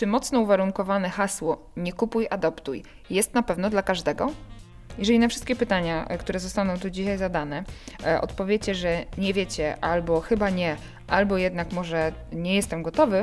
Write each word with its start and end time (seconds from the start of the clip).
Czy 0.00 0.06
mocno 0.06 0.40
uwarunkowane 0.40 1.10
hasło 1.10 1.70
nie 1.76 1.92
kupuj, 1.92 2.26
adoptuj 2.30 2.82
jest 3.10 3.34
na 3.34 3.42
pewno 3.42 3.70
dla 3.70 3.82
każdego? 3.82 4.32
Jeżeli 4.98 5.18
na 5.18 5.28
wszystkie 5.28 5.56
pytania, 5.56 6.06
e, 6.08 6.18
które 6.18 6.40
zostaną 6.40 6.78
tu 6.78 6.90
dzisiaj 6.90 7.18
zadane, 7.18 7.64
e, 8.06 8.20
odpowiecie, 8.20 8.74
że 8.74 9.04
nie 9.18 9.34
wiecie, 9.34 9.84
albo 9.84 10.20
chyba 10.20 10.50
nie, 10.50 10.76
albo 11.08 11.36
jednak 11.36 11.72
może 11.72 12.12
nie 12.32 12.54
jestem 12.54 12.82
gotowy, 12.82 13.22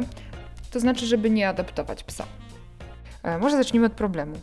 to 0.71 0.79
znaczy, 0.79 1.05
żeby 1.05 1.29
nie 1.29 1.49
adoptować 1.49 2.03
psa. 2.03 2.25
E, 3.23 3.37
może 3.37 3.57
zacznijmy 3.57 3.87
od 3.87 3.93
problemu. 3.93 4.35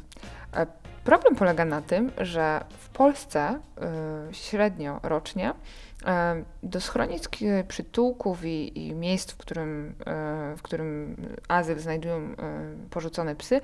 Problem 1.05 1.37
polega 1.37 1.65
na 1.65 1.83
tym, 1.83 2.11
że 2.19 2.65
w 2.79 2.89
Polsce 2.89 3.61
średnio 4.33 5.01
rocznie 5.03 5.53
do 6.63 6.81
schronisk, 6.81 7.37
przytułków 7.69 8.45
i, 8.45 8.87
i 8.87 8.95
miejsc, 8.95 9.33
w 9.33 9.37
którym, 9.37 9.95
w 10.57 10.63
którym 10.63 11.17
azyl 11.49 11.79
znajdują 11.79 12.35
porzucone 12.91 13.37
psy, 13.37 13.61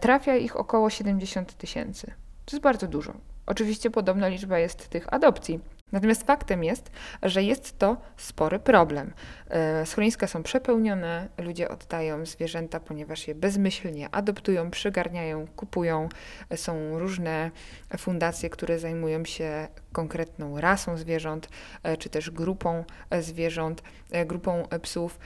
trafia 0.00 0.36
ich 0.36 0.56
około 0.56 0.90
70 0.90 1.54
tysięcy. 1.54 2.06
To 2.44 2.56
jest 2.56 2.62
bardzo 2.62 2.86
dużo. 2.86 3.12
Oczywiście 3.46 3.90
podobna 3.90 4.28
liczba 4.28 4.58
jest 4.58 4.88
tych 4.88 5.14
adopcji. 5.14 5.60
Natomiast 5.92 6.22
faktem 6.26 6.64
jest, 6.64 6.90
że 7.22 7.42
jest 7.42 7.78
to 7.78 7.96
spory 8.16 8.58
problem. 8.58 9.12
E, 9.48 9.86
schroniska 9.86 10.26
są 10.26 10.42
przepełnione, 10.42 11.28
ludzie 11.38 11.68
oddają 11.68 12.26
zwierzęta, 12.26 12.80
ponieważ 12.80 13.28
je 13.28 13.34
bezmyślnie 13.34 14.08
adoptują, 14.14 14.70
przygarniają, 14.70 15.46
kupują. 15.56 16.08
Są 16.56 16.98
różne 16.98 17.50
fundacje, 17.98 18.50
które 18.50 18.78
zajmują 18.78 19.24
się 19.24 19.68
konkretną 19.92 20.60
rasą 20.60 20.96
zwierząt, 20.96 21.48
e, 21.82 21.96
czy 21.96 22.08
też 22.08 22.30
grupą 22.30 22.84
e, 23.10 23.22
zwierząt, 23.22 23.82
grupą 24.26 24.68
psów. 24.82 25.18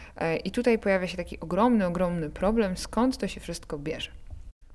I 0.44 0.50
tutaj 0.50 0.78
pojawia 0.78 1.06
się 1.06 1.16
taki 1.16 1.40
ogromny, 1.40 1.86
ogromny 1.86 2.30
problem, 2.30 2.76
skąd 2.76 3.18
to 3.18 3.28
się 3.28 3.40
wszystko 3.40 3.78
bierze. 3.78 4.25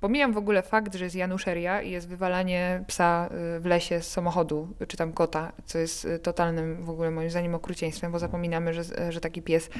Pomijam 0.02 0.32
w 0.32 0.36
ogóle 0.36 0.62
fakt, 0.62 0.94
że 0.94 1.04
jest 1.04 1.16
januszeria 1.16 1.82
i 1.82 1.90
jest 1.90 2.08
wywalanie 2.08 2.84
psa 2.86 3.28
y, 3.56 3.60
w 3.60 3.66
lesie 3.66 4.00
z 4.00 4.10
samochodu, 4.10 4.68
czy 4.88 4.96
tam 4.96 5.12
kota, 5.12 5.52
co 5.64 5.78
jest 5.78 6.04
y, 6.04 6.18
totalnym 6.18 6.84
w 6.84 6.90
ogóle 6.90 7.10
moim 7.10 7.30
zdaniem 7.30 7.54
okrucieństwem, 7.54 8.12
bo 8.12 8.18
zapominamy, 8.18 8.74
że, 8.74 9.12
że 9.12 9.20
taki 9.20 9.42
pies 9.42 9.70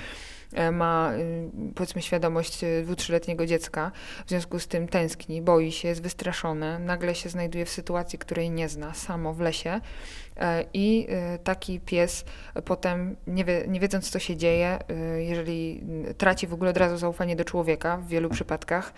ma 0.73 1.13
y, 1.15 1.75
powiedzmy 1.75 2.03
świadomość 2.03 2.61
dwu-trzyletniego 2.83 3.47
dziecka, 3.47 3.93
w 4.27 4.29
związku 4.29 4.59
z 4.59 4.69
tym 4.69 4.89
tęskni, 4.89 5.43
boi 5.43 5.73
się, 5.73 5.89
jest 5.89 6.03
wystraszone, 6.03 6.79
nagle 6.79 7.15
się 7.15 7.29
znajduje 7.29 7.65
w 7.65 7.71
sytuacji, 7.71 8.19
której 8.19 8.51
nie 8.51 8.69
zna, 8.69 8.95
samo 8.95 9.35
w 9.35 9.41
lesie. 9.41 9.81
E, 10.37 10.65
i 10.75 11.07
taki 11.45 11.81
pies 11.81 12.25
potem, 12.65 13.17
nie, 13.27 13.45
wie, 13.45 13.65
nie 13.69 13.81
wiedząc 13.81 14.11
co 14.11 14.19
się 14.19 14.37
dzieje, 14.37 14.79
jeżeli 15.19 15.85
traci 16.19 16.47
w 16.47 16.55
ogóle 16.55 16.71
od 16.71 16.77
razu 16.77 16.97
zaufanie 16.97 17.37
do 17.37 17.45
człowieka 17.45 17.97
w 17.97 18.09
wielu 18.09 18.29
przypadkach 18.31 18.93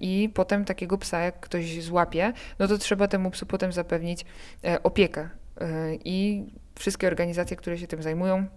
i 0.00 0.30
potem 0.34 0.64
takiego 0.64 0.98
psa, 0.98 1.20
jak 1.20 1.40
ktoś 1.40 1.82
złapie, 1.84 2.32
no 2.58 2.68
to 2.68 2.78
trzeba 2.78 3.08
temu 3.08 3.30
psu 3.30 3.46
potem 3.46 3.72
zapewnić 3.72 4.24
e, 4.64 4.82
opiekę. 4.82 5.28
E, 5.60 5.94
I 6.04 6.44
wszystkie 6.78 7.06
organizacje, 7.06 7.56
które 7.56 7.78
się 7.78 7.86
tym 7.86 8.02
zajmują, 8.02 8.36
e, 8.36 8.48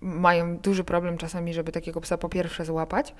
mają 0.00 0.56
duży 0.58 0.84
problem 0.84 1.18
czasami, 1.18 1.54
żeby 1.54 1.72
takiego 1.72 2.00
psa 2.00 2.18
po 2.18 2.28
pierwsze 2.28 2.64
złapać, 2.64 3.14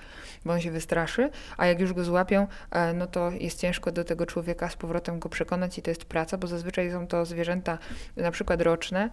bo 0.45 0.53
on 0.53 0.61
się 0.61 0.71
wystraszy, 0.71 1.31
a 1.57 1.67
jak 1.67 1.81
już 1.81 1.93
go 1.93 2.05
złapią, 2.05 2.47
no 2.95 3.07
to 3.07 3.31
jest 3.31 3.61
ciężko 3.61 3.93
do 3.93 4.05
tego 4.05 4.27
człowieka 4.27 4.69
z 4.69 4.77
powrotem 4.77 5.19
go 5.19 5.29
przekonać 5.29 5.79
i 5.79 5.83
to 5.83 5.91
jest 5.91 6.05
praca, 6.05 6.39
bo 6.39 6.47
zazwyczaj 6.47 6.91
są 6.91 7.07
to 7.07 7.25
zwierzęta 7.25 7.79
na 8.17 8.31
przykład 8.31 8.61
roczne, 8.61 9.11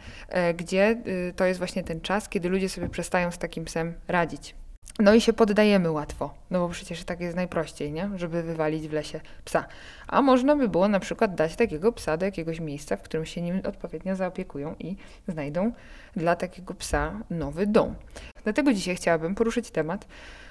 gdzie 0.57 0.97
y, 1.07 1.33
to 1.35 1.45
jest 1.45 1.57
właśnie 1.57 1.83
ten 1.83 2.01
czas, 2.01 2.29
kiedy 2.29 2.49
ludzie 2.49 2.69
sobie 2.69 2.89
przestają 2.89 3.31
z 3.31 3.37
takim 3.37 3.65
psem 3.65 3.93
radzić. 4.07 4.55
No 5.01 5.13
i 5.13 5.21
się 5.21 5.33
poddajemy 5.33 5.91
łatwo, 5.91 6.33
no 6.51 6.59
bo 6.59 6.69
przecież 6.69 7.03
tak 7.03 7.19
jest 7.19 7.35
najprościej, 7.35 7.91
nie? 7.91 8.09
Żeby 8.15 8.43
wywalić 8.43 8.87
w 8.87 8.93
lesie 8.93 9.21
psa. 9.45 9.65
A 10.07 10.21
można 10.21 10.55
by 10.55 10.69
było 10.69 10.87
na 10.87 10.99
przykład 10.99 11.35
dać 11.35 11.55
takiego 11.55 11.91
psa 11.91 12.17
do 12.17 12.25
jakiegoś 12.25 12.59
miejsca, 12.59 12.97
w 12.97 13.01
którym 13.01 13.25
się 13.25 13.41
nim 13.41 13.61
odpowiednio 13.65 14.15
zaopiekują 14.15 14.75
i 14.79 14.95
znajdą 15.27 15.71
dla 16.15 16.35
takiego 16.35 16.73
psa 16.73 17.19
nowy 17.29 17.67
dom. 17.67 17.95
Dlatego 18.43 18.73
dzisiaj 18.73 18.95
chciałabym 18.95 19.35
poruszyć 19.35 19.71
temat 19.71 20.07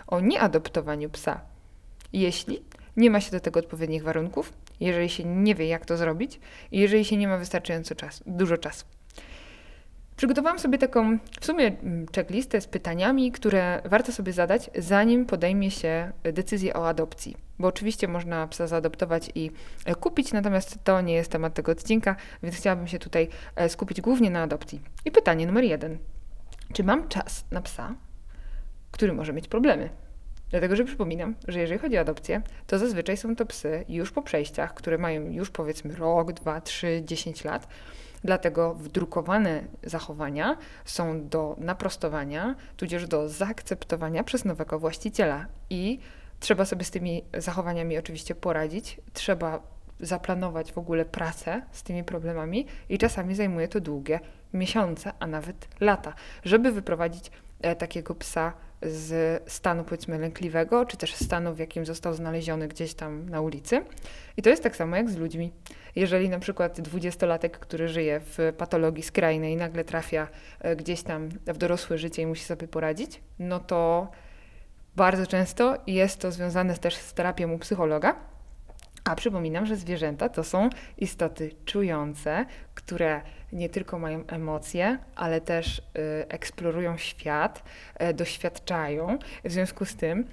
o 0.07 0.21
nieadoptowaniu 0.21 1.11
psa. 1.11 1.41
Jeśli 2.13 2.63
nie 2.97 3.11
ma 3.11 3.21
się 3.21 3.31
do 3.31 3.41
tego 3.41 3.61
odpowiednich 3.61 4.03
warunków, 4.03 4.53
jeżeli 4.81 5.09
się 5.09 5.25
nie 5.25 5.55
wie, 5.55 5.67
jak 5.67 5.87
to 5.87 5.97
zrobić 5.97 6.41
i 6.73 6.79
jeżeli 6.79 7.05
się 7.05 7.17
nie 7.17 7.29
ma 7.29 7.39
wystarczająco 7.39 7.95
czasu, 7.95 8.25
dużo 8.27 8.59
czasu. 8.59 8.85
Przygotowałam 10.21 10.59
sobie 10.59 10.79
taką 10.79 11.19
w 11.41 11.47
sumie 11.47 11.67
mm, 11.67 12.07
checklistę 12.15 12.61
z 12.61 12.67
pytaniami, 12.67 13.33
które 13.33 13.83
warto 13.85 14.13
sobie 14.13 14.33
zadać, 14.33 14.71
zanim 14.79 15.27
podejmie 15.27 15.71
się 15.71 16.13
decyzję 16.23 16.75
o 16.75 16.89
adopcji. 16.89 17.37
Bo 17.59 17.69
oczywiście 17.69 18.09
można 18.09 18.47
psa 18.47 18.67
zaadoptować 18.67 19.31
i 19.35 19.51
e, 19.85 19.95
kupić, 19.95 20.33
natomiast 20.33 20.79
to 20.85 21.01
nie 21.01 21.15
jest 21.15 21.31
temat 21.31 21.55
tego 21.55 21.73
odcinka, 21.73 22.17
więc 22.43 22.57
chciałabym 22.57 22.87
się 22.87 22.99
tutaj 22.99 23.29
e, 23.57 23.69
skupić 23.69 24.01
głównie 24.01 24.31
na 24.31 24.43
adopcji. 24.43 24.81
I 25.05 25.11
pytanie 25.11 25.47
numer 25.47 25.65
jeden. 25.65 25.99
Czy 26.73 26.85
mam 26.85 27.09
czas 27.09 27.45
na 27.51 27.63
psa, 27.63 27.95
który 28.91 29.13
może 29.13 29.33
mieć 29.33 29.49
problemy? 29.49 29.91
Dlatego, 30.51 30.77
że 30.77 30.85
przypominam, 30.85 31.35
że 31.49 31.61
jeżeli 31.61 31.81
chodzi 31.81 31.99
o 31.99 32.01
adopcję, 32.01 32.43
to 32.67 32.79
zazwyczaj 32.79 33.17
są 33.17 33.37
to 33.37 33.47
psy 33.47 33.85
już 33.89 34.13
po 34.13 34.23
przejściach, 34.23 34.75
które 34.75 34.99
mają 34.99 35.31
już 35.31 35.51
powiedzmy 35.51 35.97
rok, 35.97 36.33
dwa, 36.33 36.61
trzy, 36.61 37.03
dziesięć 37.05 37.45
lat 37.45 37.69
Dlatego 38.25 38.75
wdrukowane 38.75 39.63
zachowania 39.83 40.57
są 40.85 41.29
do 41.29 41.57
naprostowania, 41.59 42.55
tudzież 42.77 43.07
do 43.07 43.29
zaakceptowania 43.29 44.25
przez 44.25 44.45
nowego 44.45 44.79
właściciela. 44.79 45.47
I 45.71 45.99
trzeba 46.41 46.65
sobie 46.65 46.85
z 46.85 46.91
tymi 46.91 47.25
zachowaniami 47.39 47.99
oczywiście 47.99 48.35
poradzić. 48.35 49.01
Trzeba 49.13 49.63
zaplanować 50.01 50.73
w 50.73 50.79
ogóle 50.79 51.05
pracę 51.05 51.63
z 51.73 51.83
tymi 51.83 52.05
problemami 52.05 52.67
i 52.89 52.99
czasami 52.99 53.35
zajmuje 53.35 53.69
to 53.69 53.81
długie 53.81 54.21
miesiące, 54.53 55.13
a 55.19 55.27
nawet 55.27 55.69
lata, 55.81 56.15
żeby 56.45 56.73
wyprowadzić 56.73 57.31
takiego 57.78 58.15
psa 58.15 58.53
z 58.82 59.43
stanu 59.53 59.84
powiedzmy 59.84 60.19
lękliwego, 60.19 60.87
czy 60.87 60.97
też 60.97 61.15
stanu, 61.15 61.54
w 61.54 61.59
jakim 61.59 61.87
został 61.87 62.15
znaleziony 62.15 62.69
gdzieś 62.69 62.94
tam 62.94 63.28
na 63.28 63.41
ulicy. 63.41 63.84
I 64.37 64.43
to 64.43 64.50
jest 64.50 64.62
tak 64.62 64.76
samo 64.76 64.97
jak 64.97 65.10
z 65.10 65.16
ludźmi. 65.16 65.53
Jeżeli 65.97 66.28
na 66.28 66.38
przykład 66.38 66.81
dwudziestolatek, 66.81 67.59
który 67.59 67.88
żyje 67.88 68.21
w 68.21 68.53
patologii 68.59 69.03
skrajnej, 69.03 69.56
nagle 69.56 69.84
trafia 69.84 70.28
e, 70.60 70.76
gdzieś 70.76 71.03
tam 71.03 71.28
w 71.28 71.59
dorosłe 71.59 71.98
życie 71.98 72.22
i 72.22 72.26
musi 72.26 72.44
sobie 72.44 72.69
poradzić, 72.69 73.21
no 73.38 73.60
to 73.60 74.10
bardzo 74.97 75.27
często 75.27 75.77
jest 75.87 76.21
to 76.21 76.32
związane 76.32 76.75
też 76.75 76.94
z 76.94 77.15
terapią 77.15 77.53
u 77.53 77.59
psychologa. 77.59 78.30
A 79.10 79.15
przypominam, 79.15 79.66
że 79.66 79.76
zwierzęta 79.76 80.28
to 80.28 80.44
są 80.44 80.71
istoty 80.98 81.50
czujące, 81.65 82.47
które 82.75 83.21
nie 83.53 83.69
tylko 83.69 83.98
mają 83.98 84.26
emocje, 84.26 84.98
ale 85.16 85.41
też 85.41 85.78
y, 85.78 85.82
eksplorują 86.28 86.97
świat, 86.97 87.62
y, 88.10 88.15
doświadczają. 88.15 89.19
W 89.44 89.53
związku 89.53 89.84
z 89.84 89.97
tym 89.97 90.25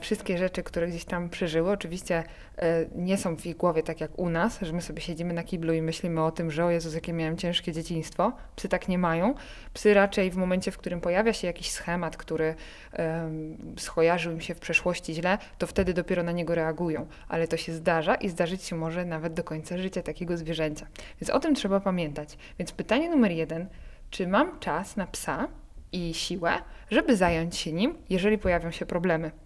wszystkie 0.00 0.38
rzeczy, 0.38 0.62
które 0.62 0.88
gdzieś 0.88 1.04
tam 1.04 1.28
przeżyły, 1.28 1.70
oczywiście 1.70 2.24
e, 2.58 2.86
nie 2.94 3.18
są 3.18 3.36
w 3.36 3.46
ich 3.46 3.56
głowie 3.56 3.82
tak 3.82 4.00
jak 4.00 4.18
u 4.18 4.28
nas, 4.28 4.58
że 4.62 4.72
my 4.72 4.82
sobie 4.82 5.00
siedzimy 5.00 5.34
na 5.34 5.42
kiblu 5.42 5.72
i 5.72 5.82
myślimy 5.82 6.24
o 6.24 6.30
tym, 6.30 6.50
że 6.50 6.64
o 6.64 6.70
Jezus, 6.70 6.94
jakie 6.94 7.12
miałem 7.12 7.36
ciężkie 7.36 7.72
dzieciństwo. 7.72 8.32
Psy 8.56 8.68
tak 8.68 8.88
nie 8.88 8.98
mają. 8.98 9.34
Psy 9.72 9.94
raczej 9.94 10.30
w 10.30 10.36
momencie, 10.36 10.70
w 10.70 10.78
którym 10.78 11.00
pojawia 11.00 11.32
się 11.32 11.46
jakiś 11.46 11.70
schemat, 11.70 12.16
który 12.16 12.54
e, 12.92 13.30
skojarzył 13.78 14.32
im 14.32 14.40
się 14.40 14.54
w 14.54 14.60
przeszłości 14.60 15.14
źle, 15.14 15.38
to 15.58 15.66
wtedy 15.66 15.94
dopiero 15.94 16.22
na 16.22 16.32
niego 16.32 16.54
reagują. 16.54 17.06
Ale 17.28 17.48
to 17.48 17.56
się 17.56 17.72
zdarza 17.72 18.14
i 18.14 18.28
zdarzyć 18.28 18.62
się 18.62 18.76
może 18.76 19.04
nawet 19.04 19.34
do 19.34 19.44
końca 19.44 19.78
życia 19.78 20.02
takiego 20.02 20.36
zwierzęcia. 20.36 20.86
Więc 21.20 21.30
o 21.30 21.40
tym 21.40 21.54
trzeba 21.54 21.80
pamiętać. 21.80 22.38
Więc 22.58 22.72
pytanie 22.72 23.10
numer 23.10 23.32
jeden, 23.32 23.66
czy 24.10 24.28
mam 24.28 24.58
czas 24.58 24.96
na 24.96 25.06
psa 25.06 25.48
i 25.92 26.14
siłę, 26.14 26.52
żeby 26.90 27.16
zająć 27.16 27.56
się 27.56 27.72
nim, 27.72 27.94
jeżeli 28.10 28.38
pojawią 28.38 28.70
się 28.70 28.86
problemy? 28.86 29.45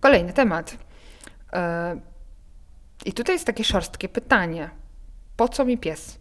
Kolejny 0.00 0.32
temat. 0.32 0.76
E, 1.52 1.96
I 3.04 3.12
tutaj 3.12 3.34
jest 3.34 3.46
takie 3.46 3.64
szorstkie 3.64 4.08
pytanie. 4.08 4.70
Po 5.36 5.48
co 5.48 5.64
mi 5.64 5.78
pies? 5.78 6.18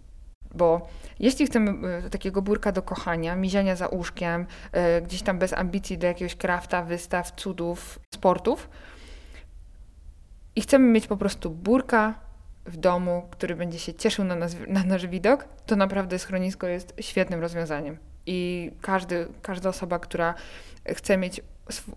Bo 0.53 0.88
jeśli 1.19 1.45
chcemy 1.45 1.88
e, 1.88 2.09
takiego 2.09 2.41
burka 2.41 2.71
do 2.71 2.81
kochania, 2.81 3.35
miziania 3.35 3.75
za 3.75 3.88
łóżkiem, 3.88 4.45
e, 4.71 5.01
gdzieś 5.01 5.21
tam 5.21 5.39
bez 5.39 5.53
ambicji 5.53 5.97
do 5.97 6.07
jakiegoś 6.07 6.35
krafta, 6.35 6.83
wystaw, 6.83 7.31
cudów, 7.31 8.00
sportów, 8.13 8.69
i 10.56 10.62
chcemy 10.62 10.88
mieć 10.88 11.07
po 11.07 11.18
prostu 11.18 11.50
burka 11.50 12.13
w 12.65 12.77
domu, 12.77 13.27
który 13.31 13.56
będzie 13.56 13.79
się 13.79 13.94
cieszył 13.94 14.25
na, 14.25 14.35
nas, 14.35 14.56
na 14.68 14.83
nasz 14.83 15.07
widok, 15.07 15.47
to 15.65 15.75
naprawdę 15.75 16.19
schronisko 16.19 16.68
jest 16.68 16.94
świetnym 17.00 17.39
rozwiązaniem. 17.39 17.97
I 18.25 18.71
każdy, 18.81 19.27
każda 19.41 19.69
osoba, 19.69 20.00
która 20.00 20.33
chce 20.88 21.18
mieć 21.18 21.41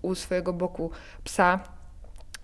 u 0.02 0.14
swojego 0.14 0.52
boku 0.52 0.90
psa, 1.24 1.60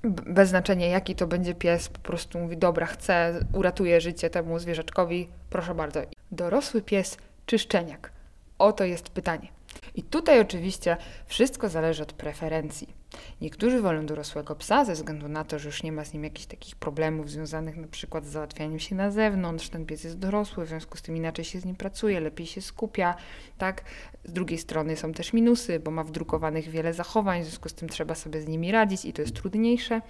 bez 0.05 0.49
znaczenia 0.49 0.87
jaki 0.87 1.15
to 1.15 1.27
będzie 1.27 1.55
pies, 1.55 1.89
po 1.89 1.99
prostu 1.99 2.39
mówi, 2.39 2.57
dobra, 2.57 2.87
chcę, 2.87 3.41
uratuje 3.53 4.01
życie 4.01 4.31
temu 4.31 4.59
zwierzaczkowi, 4.59 5.29
proszę 5.51 5.75
bardzo. 5.75 6.01
Dorosły 6.33 6.83
pies 6.83 7.17
czy 7.47 7.59
szczeniak? 7.59 8.13
Oto 8.59 8.85
jest 8.85 9.09
pytanie. 9.09 9.49
I 9.95 10.03
tutaj 10.03 10.41
oczywiście 10.41 10.97
wszystko 11.27 11.69
zależy 11.69 12.03
od 12.03 12.13
preferencji. 12.13 13.00
Niektórzy 13.41 13.81
wolą 13.81 14.07
dorosłego 14.07 14.57
psa 14.57 14.85
ze 14.85 14.93
względu 14.93 15.29
na 15.29 15.45
to, 15.45 15.59
że 15.59 15.69
już 15.69 15.83
nie 15.83 15.93
ma 15.93 16.05
z 16.05 16.13
nim 16.13 16.25
jakichś 16.25 16.47
takich 16.47 16.77
problemów 16.77 17.31
związanych 17.31 17.77
na 17.77 17.89
przykład 17.89 18.27
z 18.27 18.29
załatwianiem 18.29 18.79
się 18.79 18.95
na 18.95 19.11
zewnątrz, 19.11 19.69
ten 19.69 19.87
pies 19.87 20.05
jest 20.05 20.19
dorosły, 20.19 20.65
w 20.65 20.69
związku 20.69 20.99
z 20.99 21.03
tym 21.03 21.17
inaczej 21.17 21.45
się 21.45 21.61
z 21.61 21.65
nim 21.65 21.77
pracuje, 21.77 22.21
lepiej 22.21 22.47
się 22.47 22.61
skupia, 22.63 23.15
tak? 23.59 23.85
Z 24.25 24.33
drugiej 24.33 24.59
strony 24.59 24.97
są 24.97 25.13
też 25.13 25.33
minusy, 25.33 25.81
bo 25.81 25.91
ma 25.91 26.05
wdrukowanych 26.05 26.69
wiele 26.69 26.95
zachowań, 26.95 27.43
w 27.43 27.45
związku 27.45 27.69
z 27.69 27.75
tym 27.75 27.89
trzeba 27.89 28.15
sobie 28.15 28.43
z 28.43 28.49
nimi 28.49 28.73
radzić 28.73 29.05
i 29.05 29.13
to 29.13 29.23
jest 29.23 29.35
trudniejsze. 29.35 30.01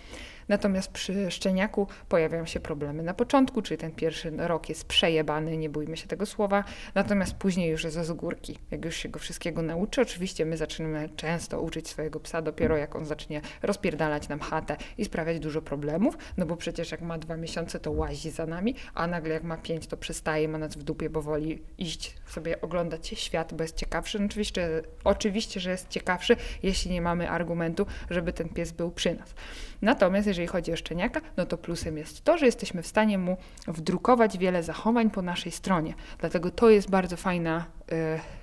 Natomiast 0.50 0.92
przy 0.92 1.30
szczeniaku 1.30 1.86
pojawiają 2.08 2.46
się 2.46 2.60
problemy 2.60 3.02
na 3.02 3.14
początku, 3.14 3.62
czyli 3.62 3.78
ten 3.78 3.92
pierwszy 3.92 4.32
rok 4.36 4.68
jest 4.68 4.84
przejebany, 4.84 5.56
nie 5.56 5.70
bójmy 5.70 5.96
się 5.96 6.06
tego 6.06 6.26
słowa, 6.26 6.64
natomiast 6.94 7.34
później 7.34 7.70
już 7.70 7.84
jest 7.84 7.96
z 7.96 8.12
górki. 8.12 8.58
Jak 8.70 8.84
już 8.84 8.96
się 8.96 9.08
go 9.08 9.18
wszystkiego 9.18 9.62
nauczy, 9.62 10.00
oczywiście 10.00 10.46
my 10.46 10.56
zaczynamy 10.56 11.08
często 11.16 11.60
uczyć 11.60 11.88
swojego 11.88 12.20
psa 12.20 12.42
dopiero 12.42 12.76
jak 12.76 12.96
on 12.96 13.04
zacznie 13.04 13.40
rozpierdalać 13.62 14.28
nam 14.28 14.40
chatę 14.40 14.76
i 14.98 15.04
sprawiać 15.04 15.38
dużo 15.38 15.62
problemów, 15.62 16.18
no 16.36 16.46
bo 16.46 16.56
przecież 16.56 16.90
jak 16.90 17.02
ma 17.02 17.18
dwa 17.18 17.36
miesiące, 17.36 17.80
to 17.80 17.90
łazi 17.90 18.30
za 18.30 18.46
nami, 18.46 18.74
a 18.94 19.06
nagle 19.06 19.34
jak 19.34 19.42
ma 19.42 19.56
pięć, 19.56 19.86
to 19.86 19.96
przestaje, 19.96 20.48
ma 20.48 20.58
nas 20.58 20.76
w 20.76 20.82
dupie, 20.82 21.10
bo 21.10 21.22
woli 21.22 21.62
iść 21.78 22.16
sobie 22.26 22.60
oglądać 22.60 23.08
świat, 23.08 23.54
bo 23.54 23.64
jest 23.64 23.76
ciekawszy. 23.76 24.18
No 24.18 24.26
oczywiście, 24.26 24.82
oczywiście, 25.04 25.60
że 25.60 25.70
jest 25.70 25.88
ciekawszy, 25.88 26.36
jeśli 26.62 26.90
nie 26.90 27.02
mamy 27.02 27.30
argumentu, 27.30 27.86
żeby 28.10 28.32
ten 28.32 28.48
pies 28.48 28.72
był 28.72 28.90
przy 28.90 29.14
nas. 29.14 29.34
Natomiast 29.82 30.26
jeżeli 30.26 30.39
chodzi 30.46 30.72
o 30.72 30.76
szczeniaka, 30.76 31.20
no 31.36 31.46
to 31.46 31.58
plusem 31.58 31.98
jest 31.98 32.24
to, 32.24 32.38
że 32.38 32.46
jesteśmy 32.46 32.82
w 32.82 32.86
stanie 32.86 33.18
mu 33.18 33.36
wdrukować 33.66 34.38
wiele 34.38 34.62
zachowań 34.62 35.10
po 35.10 35.22
naszej 35.22 35.52
stronie. 35.52 35.94
Dlatego 36.18 36.50
to 36.50 36.70
jest 36.70 36.90
bardzo 36.90 37.16
fajna, 37.16 37.64
yy, 37.90 37.96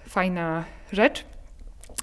fajna 0.10 0.66
rzecz 0.92 1.26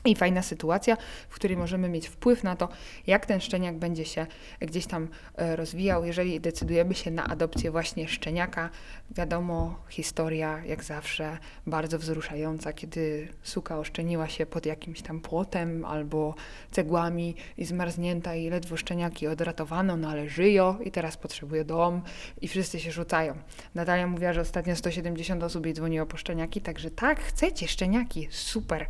i 0.05 0.14
fajna 0.14 0.43
sytuacja, 0.43 0.96
w 1.29 1.35
której 1.35 1.56
możemy 1.56 1.88
mieć 1.88 2.08
wpływ 2.08 2.44
na 2.44 2.56
to, 2.56 2.69
jak 3.06 3.26
ten 3.26 3.41
szczeniak 3.41 3.79
będzie 3.79 4.05
się 4.05 4.26
gdzieś 4.61 4.87
tam 4.87 5.08
e, 5.37 5.56
rozwijał. 5.56 6.05
Jeżeli 6.05 6.41
decydujemy 6.41 6.94
się 6.94 7.11
na 7.11 7.26
adopcję 7.26 7.70
właśnie 7.70 8.08
szczeniaka, 8.08 8.70
wiadomo, 9.11 9.79
historia 9.88 10.64
jak 10.64 10.85
zawsze 10.85 11.38
bardzo 11.67 11.99
wzruszająca, 11.99 12.73
kiedy 12.73 13.29
suka 13.43 13.79
oszczeniła 13.79 14.29
się 14.29 14.46
pod 14.46 14.67
jakimś 14.67 15.02
tam 15.02 15.20
płotem 15.20 15.85
albo 15.85 16.35
cegłami 16.70 17.35
i 17.58 17.64
zmarznięta 17.64 18.35
i 18.35 18.50
ledwo 18.50 18.76
szczeniaki 18.76 19.26
odratowano, 19.26 19.97
no 19.97 20.08
ale 20.08 20.29
żyją 20.29 20.79
i 20.81 20.90
teraz 20.90 21.17
potrzebuje 21.17 21.64
dom 21.64 22.02
i 22.40 22.49
wszyscy 22.49 22.81
się 22.81 22.93
rzucają. 22.93 23.35
Natalia 23.75 24.06
mówiła, 24.06 24.32
że 24.32 24.40
ostatnio 24.40 24.76
170 24.76 25.43
osób 25.43 25.67
jej 25.67 25.75
dzwoniło 25.75 26.06
po 26.06 26.17
szczeniaki, 26.17 26.61
także 26.61 26.90
tak, 26.90 27.20
chcecie 27.20 27.69
szczeniaki, 27.69 28.29
super. 28.31 28.87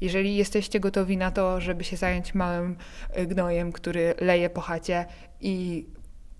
Jeżeli 0.00 0.36
jesteście 0.36 0.80
gotowi 0.80 1.16
na 1.16 1.30
to, 1.30 1.60
żeby 1.60 1.84
się 1.84 1.96
zająć 1.96 2.34
małym 2.34 2.76
y, 3.18 3.26
gnojem, 3.26 3.72
który 3.72 4.14
leje 4.20 4.50
po 4.50 4.60
chacie 4.60 5.06
i 5.40 5.86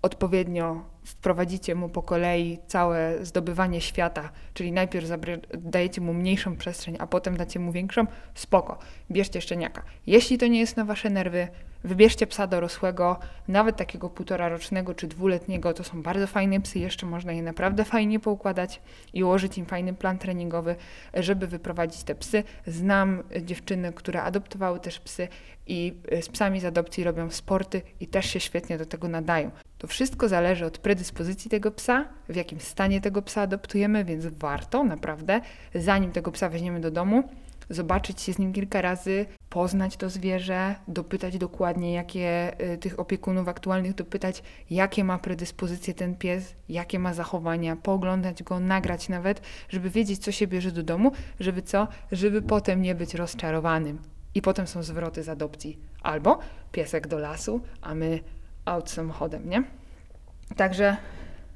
odpowiednio 0.01 0.85
wprowadzicie 1.05 1.75
mu 1.75 1.89
po 1.89 2.03
kolei 2.03 2.59
całe 2.67 3.25
zdobywanie 3.25 3.81
świata, 3.81 4.29
czyli 4.53 4.71
najpierw 4.71 5.09
dajecie 5.57 6.01
mu 6.01 6.13
mniejszą 6.13 6.57
przestrzeń, 6.57 6.95
a 6.99 7.07
potem 7.07 7.37
dacie 7.37 7.59
mu 7.59 7.71
większą, 7.71 8.05
spoko, 8.33 8.79
bierzcie 9.11 9.41
szczeniaka. 9.41 9.83
Jeśli 10.07 10.37
to 10.37 10.47
nie 10.47 10.59
jest 10.59 10.77
na 10.77 10.85
wasze 10.85 11.09
nerwy, 11.09 11.47
wybierzcie 11.83 12.27
psa 12.27 12.47
dorosłego, 12.47 13.19
nawet 13.47 13.77
takiego 13.77 14.09
półtora 14.09 14.49
rocznego 14.49 14.95
czy 14.95 15.07
dwuletniego, 15.07 15.73
to 15.73 15.83
są 15.83 16.01
bardzo 16.01 16.27
fajne 16.27 16.61
psy, 16.61 16.79
jeszcze 16.79 17.05
można 17.05 17.31
je 17.31 17.43
naprawdę 17.43 17.85
fajnie 17.85 18.19
poukładać 18.19 18.81
i 19.13 19.23
ułożyć 19.23 19.57
im 19.57 19.65
fajny 19.65 19.93
plan 19.93 20.17
treningowy, 20.17 20.75
żeby 21.13 21.47
wyprowadzić 21.47 22.03
te 22.03 22.15
psy. 22.15 22.43
Znam 22.67 23.23
dziewczyny, 23.41 23.93
które 23.93 24.23
adoptowały 24.23 24.79
też 24.79 24.99
psy 24.99 25.27
i 25.67 25.93
z 26.21 26.29
psami 26.29 26.59
z 26.59 26.65
adopcji 26.65 27.03
robią 27.03 27.29
sporty 27.29 27.81
i 27.99 28.07
też 28.07 28.25
się 28.25 28.39
świetnie 28.39 28.77
do 28.77 28.85
tego 28.85 29.07
nadają. 29.07 29.51
To 29.77 29.87
wszystko 29.87 30.27
zależy 30.29 30.65
od 30.65 30.77
predyspozycji 30.77 31.51
tego 31.51 31.71
psa, 31.71 32.05
w 32.29 32.35
jakim 32.35 32.59
stanie 32.59 33.01
tego 33.01 33.21
psa 33.21 33.41
adoptujemy, 33.41 34.05
więc 34.05 34.25
warto 34.25 34.83
naprawdę, 34.83 35.41
zanim 35.75 36.11
tego 36.11 36.31
psa 36.31 36.49
weźmiemy 36.49 36.79
do 36.79 36.91
domu, 36.91 37.23
zobaczyć 37.69 38.21
się 38.21 38.33
z 38.33 38.39
nim 38.39 38.53
kilka 38.53 38.81
razy, 38.81 39.25
poznać 39.49 39.97
to 39.97 40.09
zwierzę, 40.09 40.75
dopytać 40.87 41.37
dokładnie, 41.37 41.93
jakie 41.93 42.55
y, 42.73 42.77
tych 42.77 42.99
opiekunów 42.99 43.47
aktualnych 43.47 43.95
dopytać, 43.95 44.43
jakie 44.69 45.03
ma 45.03 45.17
predyspozycje 45.19 45.93
ten 45.93 46.15
pies, 46.15 46.55
jakie 46.69 46.99
ma 46.99 47.13
zachowania, 47.13 47.75
pooglądać 47.75 48.43
go, 48.43 48.59
nagrać 48.59 49.09
nawet, 49.09 49.41
żeby 49.69 49.89
wiedzieć, 49.89 50.19
co 50.23 50.31
się 50.31 50.47
bierze 50.47 50.71
do 50.71 50.83
domu, 50.83 51.11
żeby 51.39 51.61
co, 51.61 51.87
żeby 52.11 52.41
potem 52.41 52.81
nie 52.81 52.95
być 52.95 53.13
rozczarowanym. 53.13 54.01
I 54.35 54.41
potem 54.41 54.67
są 54.67 54.83
zwroty 54.83 55.23
z 55.23 55.29
adopcji. 55.29 55.79
Albo 56.03 56.39
piesek 56.71 57.07
do 57.07 57.19
lasu, 57.19 57.61
a 57.81 57.95
my 57.95 58.19
aut 58.65 58.89
samochodem, 58.89 59.49
nie? 59.49 59.63
Także 60.55 60.97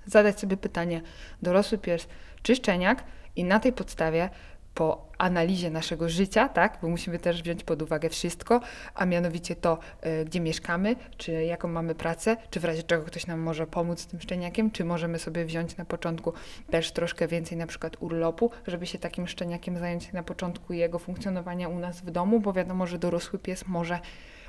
zadać 0.06 0.40
sobie 0.40 0.58
pytanie, 0.58 1.02
dorosły 1.42 1.78
pies 1.78 2.08
czy 2.42 2.56
szczeniak 2.56 3.04
i 3.36 3.44
na 3.44 3.60
tej 3.60 3.74
podstawie 3.74 4.30
po 4.78 5.08
analizie 5.18 5.70
naszego 5.70 6.10
życia, 6.10 6.50
tak, 6.50 6.78
bo 6.82 6.88
musimy 6.88 7.20
też 7.20 7.42
wziąć 7.42 7.64
pod 7.64 7.82
uwagę 7.82 8.10
wszystko, 8.10 8.62
a 8.96 9.06
mianowicie 9.06 9.56
to, 9.56 9.80
y, 10.22 10.26
gdzie 10.26 10.40
mieszkamy, 10.40 10.96
czy 11.18 11.32
jaką 11.32 11.68
mamy 11.68 11.96
pracę, 11.96 12.38
czy 12.50 12.60
w 12.60 12.66
razie 12.66 12.84
czego 12.84 13.04
ktoś 13.04 13.28
nam 13.28 13.40
może 13.40 13.68
pomóc 13.68 14.00
z 14.00 14.08
tym 14.08 14.22
szczeniakiem, 14.22 14.72
czy 14.72 14.86
możemy 14.86 15.20
sobie 15.20 15.46
wziąć 15.46 15.78
na 15.78 15.86
początku 15.86 16.34
też 16.70 16.92
troszkę 16.92 17.28
więcej 17.28 17.58
na 17.58 17.68
przykład 17.68 17.98
urlopu, 18.00 18.52
żeby 18.68 18.86
się 18.86 19.00
takim 19.00 19.28
szczeniakiem 19.28 19.78
zająć 19.78 20.14
na 20.14 20.24
początku 20.24 20.74
jego 20.74 21.00
funkcjonowania 21.00 21.70
u 21.70 21.80
nas 21.80 22.02
w 22.02 22.12
domu, 22.12 22.40
bo 22.40 22.54
wiadomo, 22.54 22.88
że 22.88 23.00
dorosły 23.00 23.40
pies 23.40 23.68
może 23.68 24.00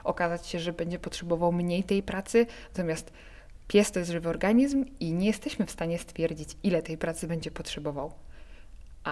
okazać 0.05 0.47
się, 0.47 0.59
że 0.59 0.73
będzie 0.73 0.99
potrzebował 0.99 1.53
mniej 1.53 1.85
tej 1.85 2.03
pracy, 2.03 2.47
natomiast 2.69 3.13
pies 3.69 3.93
to 3.93 3.99
jest 3.99 4.11
żywy 4.11 4.29
organizm 4.29 4.85
i 5.01 5.13
nie 5.13 5.27
jesteśmy 5.27 5.67
w 5.67 5.71
stanie 5.71 5.99
stwierdzić, 5.99 6.57
ile 6.63 6.83
tej 6.83 6.99
pracy 6.99 7.27
będzie 7.27 7.51
potrzebował. 7.51 8.28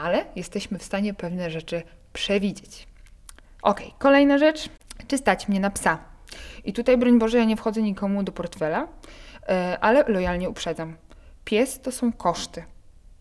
Ale 0.02 0.24
jesteśmy 0.36 0.78
w 0.78 0.82
stanie 0.82 1.14
pewne 1.14 1.50
rzeczy 1.50 1.82
przewidzieć. 2.12 2.86
Ok, 3.62 3.80
kolejna 3.98 4.38
rzecz. 4.38 4.68
Czy 5.06 5.18
stać 5.18 5.48
mnie 5.48 5.60
na 5.60 5.70
psa? 5.70 5.98
I 6.64 6.72
tutaj, 6.72 6.98
broń 6.98 7.18
Boże, 7.18 7.38
ja 7.38 7.44
nie 7.44 7.56
wchodzę 7.56 7.82
nikomu 7.82 8.22
do 8.22 8.32
portfela, 8.32 8.88
e, 9.48 9.78
ale 9.80 10.04
lojalnie 10.08 10.50
uprzedzam. 10.50 10.96
Pies 11.44 11.80
to 11.80 11.92
są 11.92 12.12
koszty. 12.12 12.64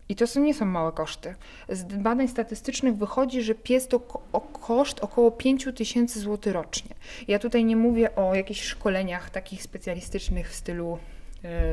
I 0.08 0.16
to 0.16 0.26
są, 0.26 0.40
nie 0.40 0.54
są 0.54 0.64
małe 0.64 0.92
koszty. 0.92 1.34
Z 1.68 1.84
badań 1.84 2.28
statystycznych 2.28 2.96
wychodzi, 2.96 3.42
że 3.42 3.54
pies 3.54 3.88
to 3.88 4.00
ko 4.00 4.40
koszt 4.40 5.00
około 5.00 5.30
5 5.30 5.68
tysięcy 5.76 6.20
złotych 6.20 6.52
rocznie. 6.52 6.94
Ja 7.28 7.38
tutaj 7.38 7.64
nie 7.64 7.76
mówię 7.76 8.14
o 8.14 8.34
jakichś 8.34 8.62
szkoleniach 8.62 9.30
takich 9.30 9.62
specjalistycznych 9.62 10.50
w 10.50 10.54
stylu 10.54 10.98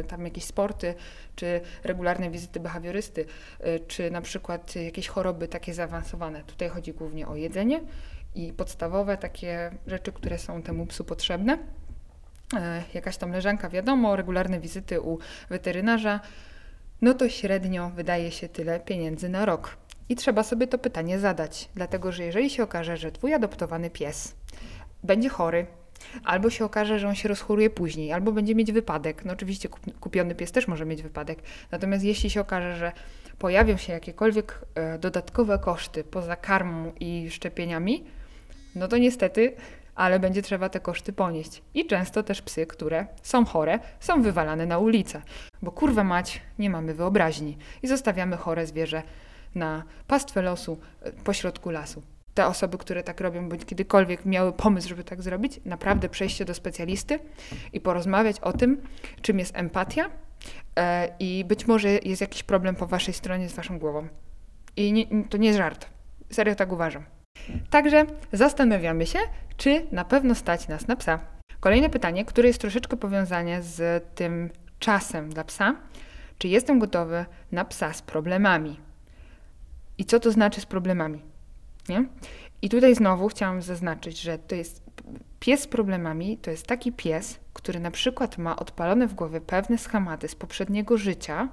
tam 0.07 0.25
jakieś 0.25 0.43
sporty, 0.43 0.95
czy 1.35 1.61
regularne 1.83 2.29
wizyty 2.29 2.59
behawiorysty, 2.59 3.25
e, 3.59 3.79
czy 3.79 4.11
na 4.11 4.21
przykład 4.21 4.75
jakieś 4.75 5.07
choroby 5.07 5.47
takie 5.47 5.73
zaawansowane. 5.73 6.43
Tutaj 6.43 6.69
chodzi 6.69 6.93
głównie 6.93 7.27
o 7.27 7.35
jedzenie 7.35 7.81
i 8.35 8.53
podstawowe 8.53 9.17
takie 9.17 9.71
rzeczy, 9.87 10.11
które 10.11 10.37
są 10.39 10.61
temu 10.61 10.85
psu 10.85 11.03
potrzebne. 11.03 11.57
E, 12.55 12.83
jakaś 12.93 13.17
tam 13.17 13.31
leżanka, 13.31 13.69
wiadomo, 13.69 14.15
regularne 14.15 14.59
wizyty 14.59 15.01
u 15.01 15.19
weterynarza, 15.49 16.19
no 17.01 17.13
to 17.13 17.29
średnio 17.29 17.89
wydaje 17.89 18.31
się 18.31 18.49
tyle 18.49 18.79
pieniędzy 18.79 19.29
na 19.29 19.45
rok. 19.45 19.77
I 20.09 20.15
trzeba 20.15 20.43
sobie 20.43 20.67
to 20.67 20.77
pytanie 20.77 21.19
zadać, 21.19 21.69
dlatego 21.75 22.11
że 22.11 22.23
jeżeli 22.23 22.49
się 22.49 22.63
okaże, 22.63 22.97
że 22.97 23.11
twój 23.11 23.33
adoptowany 23.33 23.89
pies 23.89 24.35
będzie 25.03 25.29
chory, 25.29 25.67
albo 26.23 26.49
się 26.49 26.65
okaże, 26.65 26.99
że 26.99 27.07
on 27.07 27.15
się 27.15 27.29
rozchoruje 27.29 27.69
później, 27.69 28.11
albo 28.11 28.31
będzie 28.31 28.55
mieć 28.55 28.71
wypadek, 28.71 29.25
no 29.25 29.33
oczywiście 29.33 29.69
kupiony 29.99 30.35
pies 30.35 30.51
też 30.51 30.67
może 30.67 30.85
mieć 30.85 31.03
wypadek, 31.03 31.39
natomiast 31.71 32.03
jeśli 32.03 32.29
się 32.29 32.41
okaże, 32.41 32.75
że 32.75 32.91
pojawią 33.39 33.77
się 33.77 33.93
jakiekolwiek 33.93 34.59
e, 34.75 34.99
dodatkowe 34.99 35.59
koszty 35.59 36.03
poza 36.03 36.35
karmą 36.35 36.91
i 36.99 37.31
szczepieniami, 37.31 38.03
no 38.75 38.87
to 38.87 38.97
niestety 38.97 39.55
ale 39.95 40.19
będzie 40.19 40.41
trzeba 40.41 40.69
te 40.69 40.79
koszty 40.79 41.13
ponieść. 41.13 41.61
I 41.73 41.85
często 41.85 42.23
też 42.23 42.41
psy, 42.41 42.65
które 42.65 43.07
są 43.21 43.45
chore, 43.45 43.79
są 43.99 44.21
wywalane 44.21 44.65
na 44.65 44.77
ulicę, 44.77 45.21
bo 45.61 45.71
kurwa 45.71 46.03
mać, 46.03 46.41
nie 46.59 46.69
mamy 46.69 46.93
wyobraźni 46.93 47.57
i 47.83 47.87
zostawiamy 47.87 48.37
chore 48.37 48.67
zwierzę 48.67 49.03
na 49.55 49.83
pastwę 50.07 50.41
losu 50.41 50.77
e, 51.01 51.11
pośrodku 51.11 51.69
lasu. 51.69 52.01
Te 52.33 52.47
osoby, 52.47 52.77
które 52.77 53.03
tak 53.03 53.21
robią, 53.21 53.49
bądź 53.49 53.65
kiedykolwiek 53.65 54.25
miały 54.25 54.53
pomysł, 54.53 54.89
żeby 54.89 55.03
tak 55.03 55.21
zrobić, 55.21 55.59
naprawdę 55.65 56.09
przejście 56.09 56.45
do 56.45 56.53
specjalisty 56.53 57.19
i 57.73 57.81
porozmawiać 57.81 58.39
o 58.39 58.53
tym, 58.53 58.81
czym 59.21 59.39
jest 59.39 59.57
empatia 59.57 60.09
e, 60.75 61.15
i 61.19 61.45
być 61.45 61.67
może 61.67 61.89
jest 61.89 62.21
jakiś 62.21 62.43
problem 62.43 62.75
po 62.75 62.87
waszej 62.87 63.13
stronie 63.13 63.49
z 63.49 63.53
waszą 63.53 63.79
głową. 63.79 64.07
I 64.75 64.93
nie, 64.93 65.05
to 65.29 65.37
nie 65.37 65.47
jest 65.47 65.57
żart. 65.57 65.89
Serio 66.31 66.55
tak 66.55 66.71
uważam. 66.71 67.03
Także 67.69 68.05
zastanawiamy 68.31 69.05
się, 69.05 69.19
czy 69.57 69.87
na 69.91 70.05
pewno 70.05 70.35
stać 70.35 70.67
nas 70.67 70.87
na 70.87 70.95
psa. 70.95 71.19
Kolejne 71.59 71.89
pytanie, 71.89 72.25
które 72.25 72.47
jest 72.47 72.61
troszeczkę 72.61 72.97
powiązane 72.97 73.63
z 73.63 74.03
tym 74.15 74.49
czasem 74.79 75.29
dla 75.29 75.43
psa. 75.43 75.75
Czy 76.37 76.47
jestem 76.47 76.79
gotowy 76.79 77.25
na 77.51 77.65
psa 77.65 77.93
z 77.93 78.01
problemami? 78.01 78.79
I 79.97 80.05
co 80.05 80.19
to 80.19 80.31
znaczy 80.31 80.61
z 80.61 80.65
problemami? 80.65 81.32
Nie? 81.89 82.05
I 82.61 82.69
tutaj 82.69 82.95
znowu 82.95 83.27
chciałam 83.27 83.61
zaznaczyć, 83.61 84.21
że 84.21 84.37
to 84.37 84.55
jest 84.55 84.83
pies 85.39 85.61
z 85.61 85.67
problemami, 85.67 86.37
to 86.37 86.51
jest 86.51 86.67
taki 86.67 86.91
pies, 86.91 87.39
który 87.53 87.79
na 87.79 87.91
przykład 87.91 88.37
ma 88.37 88.55
odpalone 88.55 89.07
w 89.07 89.13
głowie 89.13 89.41
pewne 89.41 89.77
schematy 89.77 90.27
z 90.27 90.35
poprzedniego 90.35 90.97
życia 90.97 91.49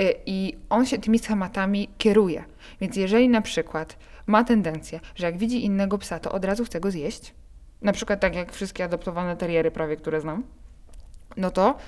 y, 0.00 0.14
i 0.26 0.56
on 0.70 0.86
się 0.86 0.98
tymi 0.98 1.18
schematami 1.18 1.88
kieruje. 1.98 2.44
Więc 2.80 2.96
jeżeli 2.96 3.28
na 3.28 3.40
przykład 3.40 3.98
ma 4.26 4.44
tendencję, 4.44 5.00
że 5.14 5.26
jak 5.26 5.38
widzi 5.38 5.64
innego 5.64 5.98
psa, 5.98 6.18
to 6.18 6.32
od 6.32 6.44
razu 6.44 6.64
chce 6.64 6.80
go 6.80 6.90
zjeść, 6.90 7.34
na 7.82 7.92
przykład 7.92 8.20
tak 8.20 8.34
jak 8.34 8.52
wszystkie 8.52 8.84
adoptowane 8.84 9.36
teriery 9.36 9.70
prawie, 9.70 9.96
które 9.96 10.20
znam, 10.20 10.44
no 11.36 11.50
to 11.50 11.78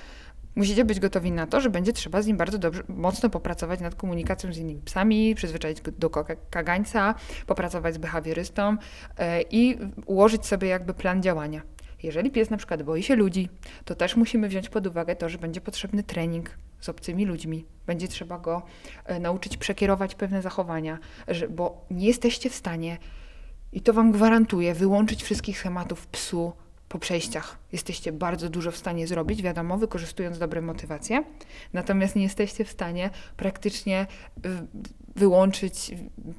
musicie 0.55 0.85
być 0.85 0.99
gotowi 0.99 1.31
na 1.31 1.47
to, 1.47 1.61
że 1.61 1.69
będzie 1.69 1.93
trzeba 1.93 2.21
z 2.21 2.27
nim 2.27 2.37
bardzo 2.37 2.57
dobrze, 2.57 2.83
mocno 2.87 3.29
popracować 3.29 3.79
nad 3.79 3.95
komunikacją 3.95 4.53
z 4.53 4.57
innymi 4.57 4.81
psami, 4.81 5.35
przyzwyczaić 5.35 5.81
go 5.81 5.91
do 5.91 6.09
kagańca, 6.49 7.15
popracować 7.47 7.93
z 7.93 7.97
behawiorystą 7.97 8.71
yy, 8.71 9.25
i 9.51 9.77
ułożyć 10.05 10.45
sobie 10.45 10.67
jakby 10.67 10.93
plan 10.93 11.23
działania. 11.23 11.61
Jeżeli 12.03 12.31
pies 12.31 12.49
na 12.49 12.57
przykład 12.57 12.83
boi 12.83 13.03
się 13.03 13.15
ludzi, 13.15 13.49
to 13.85 13.95
też 13.95 14.15
musimy 14.15 14.47
wziąć 14.47 14.69
pod 14.69 14.87
uwagę 14.87 15.15
to, 15.15 15.29
że 15.29 15.37
będzie 15.37 15.61
potrzebny 15.61 16.03
trening 16.03 16.57
z 16.79 16.89
obcymi 16.89 17.25
ludźmi. 17.25 17.65
Będzie 17.87 18.07
trzeba 18.07 18.39
go 18.39 18.61
e, 19.05 19.19
nauczyć 19.19 19.57
przekierować 19.57 20.15
pewne 20.15 20.41
zachowania, 20.41 20.99
bo 21.49 21.85
nie 21.91 22.07
jesteście 22.07 22.49
w 22.49 22.55
stanie, 22.55 22.97
i 23.73 23.81
to 23.81 23.93
Wam 23.93 24.11
gwarantuję, 24.11 24.73
wyłączyć 24.73 25.23
wszystkich 25.23 25.59
schematów 25.59 26.07
psu 26.07 26.53
po 26.91 26.99
przejściach. 26.99 27.57
Jesteście 27.71 28.11
bardzo 28.11 28.49
dużo 28.49 28.71
w 28.71 28.77
stanie 28.77 29.07
zrobić, 29.07 29.41
wiadomo, 29.41 29.77
wykorzystując 29.77 30.39
dobre 30.39 30.61
motywacje, 30.61 31.23
natomiast 31.73 32.15
nie 32.15 32.23
jesteście 32.23 32.65
w 32.65 32.71
stanie 32.71 33.09
praktycznie 33.37 34.07
wyłączyć 35.15 35.91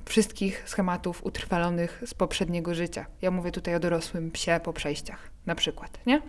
wszystkich 0.05 0.63
schematów 0.67 1.25
utrwalonych 1.25 2.03
z 2.07 2.15
poprzedniego 2.15 2.75
życia. 2.75 3.07
Ja 3.23 3.31
mówię 3.31 3.51
tutaj 3.51 3.75
o 3.75 3.81
dorosłym 3.81 4.31
psie 4.31 4.61
po 4.65 4.73
przejściach, 4.73 5.31
na 5.47 5.55
przykład, 5.55 5.99
nie? 6.07 6.23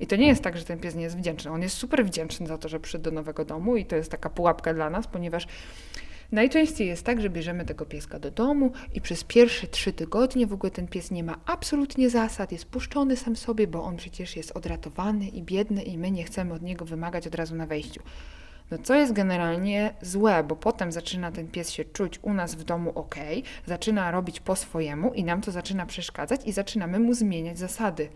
I 0.00 0.06
to 0.06 0.16
nie 0.16 0.26
jest 0.26 0.42
tak, 0.42 0.56
że 0.56 0.64
ten 0.64 0.78
pies 0.78 0.94
nie 0.94 1.02
jest 1.02 1.16
wdzięczny. 1.16 1.50
On 1.50 1.62
jest 1.62 1.76
super 1.76 2.06
wdzięczny 2.06 2.46
za 2.46 2.58
to, 2.58 2.68
że 2.68 2.80
przyszedł 2.80 3.04
do 3.04 3.10
nowego 3.10 3.44
domu 3.44 3.76
i 3.76 3.86
to 3.86 3.96
jest 3.96 4.10
taka 4.10 4.30
pułapka 4.30 4.74
dla 4.74 4.90
nas, 4.90 5.06
ponieważ 5.06 5.46
Najczęściej 6.32 6.88
jest 6.88 7.04
tak, 7.04 7.20
że 7.20 7.30
bierzemy 7.30 7.64
tego 7.64 7.86
pieska 7.86 8.18
do 8.18 8.30
domu 8.30 8.72
i 8.94 9.00
przez 9.00 9.24
pierwsze 9.24 9.66
trzy 9.66 9.92
tygodnie 9.92 10.46
w 10.46 10.52
ogóle 10.52 10.70
ten 10.70 10.88
pies 10.88 11.10
nie 11.10 11.24
ma 11.24 11.38
absolutnie 11.46 12.10
zasad, 12.10 12.52
jest 12.52 12.64
puszczony 12.64 13.16
sam 13.16 13.36
sobie, 13.36 13.66
bo 13.66 13.84
on 13.84 13.96
przecież 13.96 14.36
jest 14.36 14.56
odratowany 14.56 15.28
i 15.28 15.42
biedny 15.42 15.82
i 15.82 15.98
my 15.98 16.10
nie 16.10 16.24
chcemy 16.24 16.54
od 16.54 16.62
niego 16.62 16.84
wymagać 16.84 17.26
od 17.26 17.34
razu 17.34 17.54
na 17.54 17.66
wejściu. 17.66 18.02
No 18.70 18.78
co 18.78 18.94
jest 18.94 19.12
generalnie 19.12 19.94
złe, 20.02 20.44
bo 20.44 20.56
potem 20.56 20.92
zaczyna 20.92 21.32
ten 21.32 21.48
pies 21.48 21.70
się 21.70 21.84
czuć 21.84 22.18
u 22.22 22.32
nas 22.32 22.54
w 22.54 22.64
domu 22.64 22.92
ok, 22.94 23.14
zaczyna 23.66 24.10
robić 24.10 24.40
po 24.40 24.56
swojemu 24.56 25.14
i 25.14 25.24
nam 25.24 25.40
to 25.40 25.50
zaczyna 25.52 25.86
przeszkadzać 25.86 26.40
i 26.44 26.52
zaczynamy 26.52 26.98
mu 26.98 27.14
zmieniać 27.14 27.58
zasady 27.58 28.08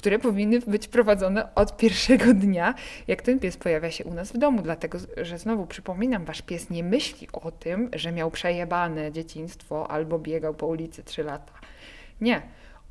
które 0.00 0.18
powinny 0.18 0.60
być 0.60 0.88
prowadzone 0.88 1.54
od 1.54 1.76
pierwszego 1.76 2.34
dnia, 2.34 2.74
jak 3.08 3.22
ten 3.22 3.38
pies 3.38 3.56
pojawia 3.56 3.90
się 3.90 4.04
u 4.04 4.14
nas 4.14 4.32
w 4.32 4.38
domu. 4.38 4.62
Dlatego, 4.62 4.98
że 5.16 5.38
znowu 5.38 5.66
przypominam, 5.66 6.24
wasz 6.24 6.42
pies 6.42 6.70
nie 6.70 6.84
myśli 6.84 7.28
o 7.32 7.50
tym, 7.50 7.90
że 7.92 8.12
miał 8.12 8.30
przejebane 8.30 9.12
dzieciństwo 9.12 9.90
albo 9.90 10.18
biegał 10.18 10.54
po 10.54 10.66
ulicy 10.66 11.02
3 11.02 11.22
lata. 11.22 11.52
Nie. 12.20 12.42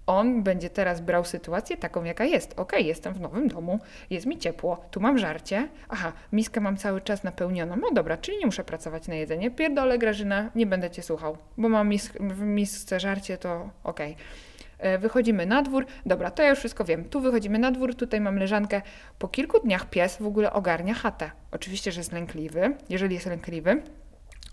On 0.06 0.44
będzie 0.44 0.70
teraz 0.70 1.02
brał 1.02 1.26
sytuację 1.26 1.78
taką, 1.78 2.04
jaka 2.04 2.26
jest. 2.26 2.60
Ok, 2.60 2.72
jestem 2.80 3.14
w 3.14 3.20
nowym 3.20 3.48
domu, 3.48 3.80
jest 4.10 4.26
mi 4.26 4.38
ciepło, 4.38 4.86
tu 4.92 5.00
mam 5.00 5.18
żarcie. 5.18 5.70
Aha, 5.90 6.14
miskę 6.32 6.62
mam 6.62 6.78
cały 6.78 7.02
czas 7.02 7.24
napełnioną. 7.24 7.76
No 7.76 7.92
dobra, 7.92 8.18
czyli 8.18 8.38
nie 8.38 8.46
muszę 8.46 8.64
pracować 8.64 9.08
na 9.08 9.16
jedzenie. 9.16 9.52
Pierdolę, 9.52 9.98
Grażyna, 9.98 10.50
nie 10.56 10.66
będę 10.66 10.90
cię 10.90 11.02
słuchał, 11.02 11.38
bo 11.58 11.70
mam 11.70 11.90
mis 11.90 12.08
w 12.20 12.42
misce 12.42 13.00
żarcie, 13.00 13.38
to 13.38 13.70
ok. 13.84 14.00
E, 14.80 14.98
wychodzimy 14.98 15.46
na 15.46 15.62
dwór, 15.62 15.86
dobra, 16.06 16.32
to 16.32 16.44
ja 16.44 16.50
już 16.50 16.60
wszystko 16.60 16.86
wiem. 16.86 17.06
Tu 17.06 17.22
wychodzimy 17.22 17.60
na 17.60 17.72
dwór, 17.72 17.96
tutaj 17.96 18.22
mam 18.22 18.38
leżankę. 18.38 18.82
Po 19.20 19.28
kilku 19.28 19.60
dniach 19.60 19.90
pies 19.90 20.18
w 20.18 20.26
ogóle 20.26 20.54
ogarnia 20.54 20.94
chatę. 20.94 21.32
Oczywiście, 21.52 21.92
że 21.92 22.00
jest 22.00 22.12
lękliwy. 22.12 22.76
Jeżeli 22.90 23.16
jest 23.16 23.28
lękliwy, 23.28 23.82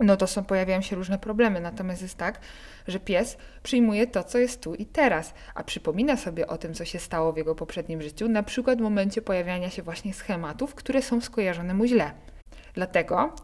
no 0.01 0.17
to 0.17 0.27
są, 0.27 0.45
pojawiają 0.45 0.81
się 0.81 0.97
różne 0.97 1.19
problemy. 1.19 1.61
Natomiast 1.61 2.03
jest 2.03 2.17
tak, 2.17 2.41
że 2.89 3.01
pies 3.01 3.37
przyjmuje 3.63 4.07
to, 4.07 4.25
co 4.25 4.39
jest 4.39 4.63
tu 4.63 4.75
i 4.75 4.87
teraz, 4.87 5.35
a 5.55 5.65
przypomina 5.65 6.17
sobie 6.17 6.47
o 6.47 6.59
tym, 6.59 6.75
co 6.75 6.85
się 6.85 6.99
stało 6.99 7.33
w 7.33 7.37
jego 7.37 7.55
poprzednim 7.55 8.03
życiu, 8.03 8.29
na 8.29 8.43
przykład 8.43 8.79
w 8.79 8.83
momencie 8.83 9.23
pojawiania 9.23 9.71
się 9.71 9.83
właśnie 9.83 10.15
schematów, 10.15 10.75
które 10.75 11.03
są 11.03 11.21
skojarzone 11.21 11.75
mu 11.75 11.87
źle. 11.87 12.11
Dlatego 12.75 13.35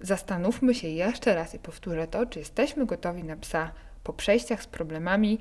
zastanówmy 0.00 0.74
się 0.74 0.88
jeszcze 0.88 1.34
raz 1.34 1.54
i 1.54 1.58
powtórzę 1.58 2.06
to, 2.06 2.26
czy 2.26 2.38
jesteśmy 2.38 2.86
gotowi 2.86 3.24
na 3.24 3.36
psa 3.36 3.72
po 4.04 4.12
przejściach 4.12 4.62
z 4.62 4.66
problemami, 4.66 5.38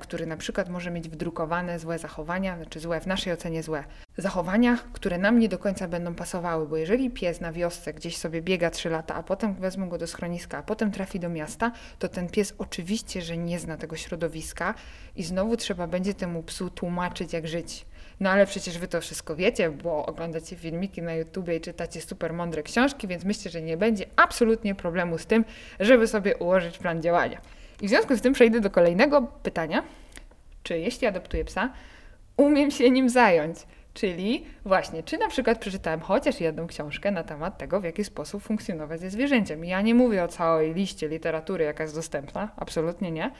który 0.00 0.26
na 0.26 0.36
przykład 0.36 0.68
może 0.68 0.90
mieć 0.90 1.08
wdrukowane 1.08 1.78
złe 1.78 1.98
zachowania, 1.98 2.56
znaczy 2.56 2.80
złe, 2.80 3.00
w 3.00 3.06
naszej 3.06 3.32
ocenie 3.32 3.62
złe 3.62 3.84
zachowania, 4.18 4.78
które 4.92 5.18
nam 5.18 5.38
nie 5.38 5.48
do 5.48 5.58
końca 5.58 5.88
będą 5.88 6.14
pasowały, 6.14 6.68
bo 6.68 6.76
jeżeli 6.76 7.10
pies 7.10 7.40
na 7.40 7.52
wiosce 7.52 7.92
gdzieś 7.92 8.16
sobie 8.16 8.42
biega 8.42 8.70
3 8.70 8.90
lata, 8.90 9.14
a 9.14 9.22
potem 9.22 9.54
wezmą 9.54 9.88
go 9.88 9.98
do 9.98 10.06
schroniska, 10.06 10.58
a 10.58 10.62
potem 10.62 10.90
trafi 10.92 11.20
do 11.20 11.28
miasta, 11.28 11.72
to 11.98 12.08
ten 12.08 12.28
pies 12.28 12.54
oczywiście, 12.58 13.22
że 13.22 13.36
nie 13.36 13.58
zna 13.58 13.76
tego 13.76 13.96
środowiska 13.96 14.74
i 15.16 15.22
znowu 15.22 15.56
trzeba 15.56 15.86
będzie 15.86 16.14
temu 16.14 16.42
psu 16.42 16.70
tłumaczyć, 16.70 17.32
jak 17.32 17.48
żyć. 17.48 17.86
No 18.20 18.30
ale 18.30 18.46
przecież 18.46 18.78
wy 18.78 18.88
to 18.88 19.00
wszystko 19.00 19.36
wiecie, 19.36 19.70
bo 19.70 20.06
oglądacie 20.06 20.56
filmiki 20.56 21.02
na 21.02 21.14
YouTubie 21.14 21.56
i 21.56 21.60
czytacie 21.60 22.00
super 22.00 22.32
mądre 22.32 22.62
książki, 22.62 23.08
więc 23.08 23.24
myślę, 23.24 23.50
że 23.50 23.62
nie 23.62 23.76
będzie 23.76 24.06
absolutnie 24.16 24.74
problemu 24.74 25.18
z 25.18 25.26
tym, 25.26 25.44
żeby 25.80 26.06
sobie 26.06 26.36
ułożyć 26.36 26.78
plan 26.78 27.02
działania. 27.02 27.40
I 27.82 27.86
w 27.86 27.88
związku 27.88 28.16
z 28.16 28.20
tym 28.20 28.32
przejdę 28.32 28.60
do 28.60 28.70
kolejnego 28.70 29.22
pytania. 29.22 29.82
Czy 30.62 30.78
jeśli 30.78 31.06
adoptuję 31.06 31.44
psa, 31.44 31.72
umiem 32.36 32.70
się 32.70 32.90
nim 32.90 33.08
zająć? 33.08 33.58
Czyli 33.94 34.46
właśnie, 34.64 35.02
czy 35.02 35.18
na 35.18 35.28
przykład 35.28 35.58
przeczytałem 35.58 36.00
chociaż 36.00 36.40
jedną 36.40 36.66
książkę 36.66 37.10
na 37.10 37.24
temat 37.24 37.58
tego, 37.58 37.80
w 37.80 37.84
jaki 37.84 38.04
sposób 38.04 38.42
funkcjonować 38.42 39.00
ze 39.00 39.10
zwierzęciem. 39.10 39.64
Ja 39.64 39.80
nie 39.80 39.94
mówię 39.94 40.24
o 40.24 40.28
całej 40.28 40.74
liście 40.74 41.08
literatury, 41.08 41.64
jaka 41.64 41.82
jest 41.82 41.94
dostępna, 41.94 42.48
absolutnie 42.56 43.10
nie. 43.10 43.30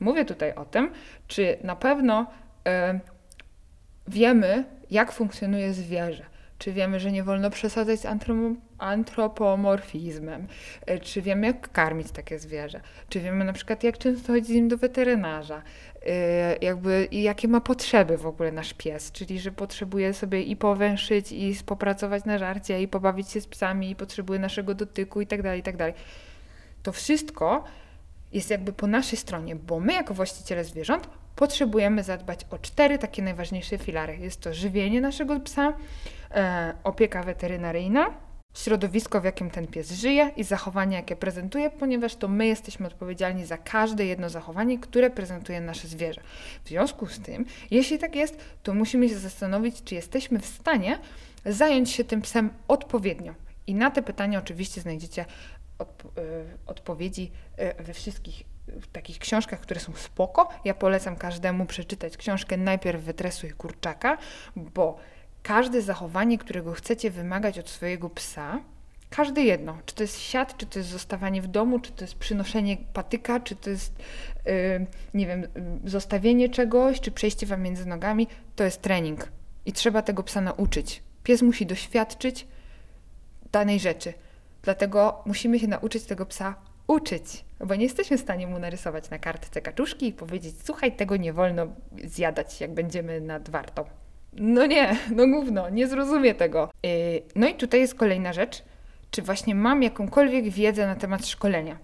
Mówię 0.00 0.24
tutaj 0.24 0.54
o 0.54 0.64
tym, 0.64 0.92
czy 1.28 1.58
na 1.62 1.76
pewno 1.76 2.26
y, 2.68 3.00
wiemy, 4.08 4.64
jak 4.90 5.12
funkcjonuje 5.12 5.72
zwierzę. 5.72 6.24
Czy 6.64 6.72
wiemy, 6.72 7.00
że 7.00 7.12
nie 7.12 7.22
wolno 7.22 7.50
przesadzać 7.50 8.00
z 8.00 8.06
antropomorfizmem? 8.78 10.46
E, 10.86 10.98
czy 10.98 11.22
wiemy, 11.22 11.46
jak 11.46 11.72
karmić 11.72 12.10
takie 12.10 12.38
zwierzę? 12.38 12.80
Czy 13.08 13.20
wiemy 13.20 13.44
na 13.44 13.52
przykład, 13.52 13.84
jak 13.84 13.98
często 13.98 14.32
chodzić 14.32 14.48
z 14.48 14.50
nim 14.50 14.68
do 14.68 14.76
weterynarza? 14.76 15.62
E, 16.06 16.56
jakby, 16.56 17.08
jakie 17.12 17.48
ma 17.48 17.60
potrzeby 17.60 18.16
w 18.16 18.26
ogóle 18.26 18.52
nasz 18.52 18.74
pies? 18.74 19.12
Czyli, 19.12 19.40
że 19.40 19.52
potrzebuje 19.52 20.14
sobie 20.14 20.42
i 20.42 20.56
powęszyć, 20.56 21.32
i 21.32 21.54
popracować 21.66 22.24
na 22.24 22.38
żarcie, 22.38 22.82
i 22.82 22.88
pobawić 22.88 23.30
się 23.30 23.40
z 23.40 23.46
psami, 23.46 23.90
i 23.90 23.96
potrzebuje 23.96 24.38
naszego 24.38 24.74
dotyku, 24.74 25.20
i 25.20 25.26
tak 25.26 25.42
dalej, 25.42 25.60
i 25.60 25.62
tak 25.62 25.76
dalej. 25.76 25.94
To 26.82 26.92
wszystko 26.92 27.64
jest 28.32 28.50
jakby 28.50 28.72
po 28.72 28.86
naszej 28.86 29.18
stronie, 29.18 29.56
bo 29.56 29.80
my 29.80 29.92
jako 29.92 30.14
właściciele 30.14 30.64
zwierząt 30.64 31.08
potrzebujemy 31.36 32.02
zadbać 32.02 32.46
o 32.50 32.58
cztery 32.58 32.98
takie 32.98 33.22
najważniejsze 33.22 33.78
filary. 33.78 34.16
Jest 34.16 34.40
to 34.40 34.54
żywienie 34.54 35.00
naszego 35.00 35.40
psa, 35.40 35.72
e, 36.30 36.74
opieka 36.84 37.22
weterynaryjna, 37.22 38.14
środowisko, 38.54 39.20
w 39.20 39.24
jakim 39.24 39.50
ten 39.50 39.66
pies 39.66 39.92
żyje 39.92 40.30
i 40.36 40.44
zachowanie, 40.44 40.96
jakie 40.96 41.16
prezentuje, 41.16 41.70
ponieważ 41.70 42.16
to 42.16 42.28
my 42.28 42.46
jesteśmy 42.46 42.86
odpowiedzialni 42.86 43.46
za 43.46 43.58
każde 43.58 44.06
jedno 44.06 44.30
zachowanie, 44.30 44.78
które 44.78 45.10
prezentuje 45.10 45.60
nasze 45.60 45.88
zwierzę. 45.88 46.20
W 46.64 46.68
związku 46.68 47.06
z 47.06 47.20
tym, 47.20 47.44
jeśli 47.70 47.98
tak 47.98 48.16
jest, 48.16 48.38
to 48.62 48.74
musimy 48.74 49.08
się 49.08 49.18
zastanowić, 49.18 49.82
czy 49.82 49.94
jesteśmy 49.94 50.38
w 50.38 50.46
stanie 50.46 50.98
zająć 51.46 51.90
się 51.90 52.04
tym 52.04 52.22
psem 52.22 52.50
odpowiednio. 52.68 53.34
I 53.66 53.74
na 53.74 53.90
te 53.90 54.02
pytania 54.02 54.38
oczywiście 54.38 54.80
znajdziecie 54.80 55.24
odp- 55.78 56.18
y, 56.18 56.44
odpowiedzi 56.66 57.30
y, 57.80 57.82
we 57.82 57.94
wszystkich 57.94 58.53
w 58.68 58.86
takich 58.86 59.18
książkach, 59.18 59.60
które 59.60 59.80
są 59.80 59.92
spoko. 59.92 60.48
Ja 60.64 60.74
polecam 60.74 61.16
każdemu 61.16 61.66
przeczytać 61.66 62.16
książkę 62.16 62.56
Najpierw 62.56 63.02
wytresuj 63.02 63.50
kurczaka, 63.50 64.18
bo 64.56 64.98
każde 65.42 65.82
zachowanie, 65.82 66.38
którego 66.38 66.72
chcecie 66.72 67.10
wymagać 67.10 67.58
od 67.58 67.68
swojego 67.68 68.10
psa, 68.10 68.60
każde 69.10 69.42
jedno, 69.42 69.78
czy 69.86 69.94
to 69.94 70.02
jest 70.02 70.20
siat, 70.20 70.56
czy 70.56 70.66
to 70.66 70.78
jest 70.78 70.90
zostawanie 70.90 71.42
w 71.42 71.46
domu, 71.46 71.78
czy 71.78 71.92
to 71.92 72.04
jest 72.04 72.14
przynoszenie 72.14 72.76
patyka, 72.92 73.40
czy 73.40 73.56
to 73.56 73.70
jest, 73.70 73.92
yy, 74.46 74.86
nie 75.14 75.26
wiem, 75.26 75.40
yy, 75.40 75.90
zostawienie 75.90 76.48
czegoś, 76.48 77.00
czy 77.00 77.10
przejście 77.10 77.46
wam 77.46 77.62
między 77.62 77.86
nogami, 77.86 78.28
to 78.56 78.64
jest 78.64 78.82
trening. 78.82 79.28
I 79.66 79.72
trzeba 79.72 80.02
tego 80.02 80.22
psa 80.22 80.40
nauczyć. 80.40 81.02
Pies 81.22 81.42
musi 81.42 81.66
doświadczyć 81.66 82.46
danej 83.52 83.80
rzeczy. 83.80 84.14
Dlatego 84.62 85.22
musimy 85.26 85.58
się 85.58 85.68
nauczyć 85.68 86.04
tego 86.04 86.26
psa 86.26 86.54
uczyć, 86.86 87.44
bo 87.66 87.74
nie 87.74 87.84
jesteśmy 87.84 88.18
w 88.18 88.20
stanie 88.20 88.46
mu 88.46 88.58
narysować 88.58 89.10
na 89.10 89.18
kartce 89.18 89.60
kaczuszki 89.60 90.06
i 90.06 90.12
powiedzieć: 90.12 90.54
Słuchaj, 90.64 90.96
tego 90.96 91.16
nie 91.16 91.32
wolno 91.32 91.66
zjadać, 92.04 92.60
jak 92.60 92.74
będziemy 92.74 93.20
nad 93.20 93.50
wartą. 93.50 93.84
No 94.32 94.66
nie, 94.66 94.96
no 95.16 95.26
gówno, 95.26 95.70
nie 95.70 95.88
zrozumie 95.88 96.34
tego. 96.34 96.70
Yy, 96.82 96.90
no 97.36 97.48
i 97.48 97.54
tutaj 97.54 97.80
jest 97.80 97.94
kolejna 97.94 98.32
rzecz. 98.32 98.62
Czy 99.10 99.22
właśnie 99.22 99.54
mam 99.54 99.82
jakąkolwiek 99.82 100.48
wiedzę 100.48 100.86
na 100.86 100.96
temat 100.96 101.26
szkolenia? 101.26 101.78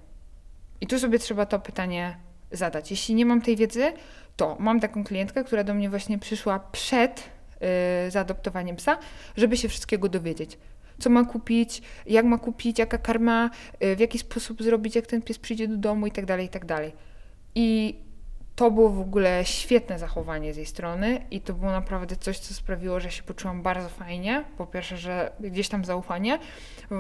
I 0.81 0.87
tu 0.87 0.99
sobie 0.99 1.19
trzeba 1.19 1.47
to 1.47 1.59
pytanie 1.59 2.17
zadać. 2.51 2.91
Jeśli 2.91 3.15
nie 3.15 3.27
mam 3.27 3.43
tej 3.43 3.57
wiedzy, 3.57 3.93
to 4.37 4.57
mam 4.59 4.81
taką 4.81 5.05
klientkę, 5.05 5.45
która 5.45 5.65
do 5.65 5.75
mnie 5.75 5.91
właśnie 5.91 6.19
przyszła 6.19 6.59
przed 6.59 7.31
yy, 7.61 8.11
zaadoptowaniem 8.11 8.77
psa, 8.77 8.99
żeby 9.37 9.57
się 9.57 9.69
wszystkiego 9.69 10.09
dowiedzieć. 10.09 10.59
Co 11.01 11.11
ma 11.11 11.25
kupić, 11.25 11.83
jak 12.07 12.25
ma 12.25 12.39
kupić, 12.39 12.79
jaka 12.79 12.99
karma, 12.99 13.51
yy, 13.81 13.97
w 13.97 14.01
jaki 14.01 14.19
sposób 14.19 14.63
zrobić, 14.63 14.97
jak 14.97 15.07
ten 15.07 15.23
pies 15.23 15.39
przyjdzie 15.39 15.69
do 15.69 15.77
domu 15.77 16.07
i 16.07 16.11
tak 16.11 16.27
dalej, 16.27 16.47
i 16.47 16.49
tak. 16.49 16.67
I 17.55 17.95
to 18.61 18.71
było 18.71 18.91
w 18.91 19.01
ogóle 19.01 19.45
świetne 19.45 19.99
zachowanie 19.99 20.55
z 20.55 20.57
jej 20.57 20.67
strony 20.67 21.27
i 21.31 21.41
to 21.41 21.55
było 21.55 21.71
naprawdę 21.71 22.17
coś, 22.17 22.39
co 22.39 22.55
sprawiło, 22.55 23.01
że 23.01 23.11
się 23.11 23.23
poczułam 23.23 23.63
bardzo 23.63 23.89
fajnie. 23.89 24.45
Po 24.59 24.67
pierwsze, 24.67 24.97
że 24.97 25.33
gdzieś 25.41 25.69
tam 25.69 25.85
zaufanie 25.85 26.39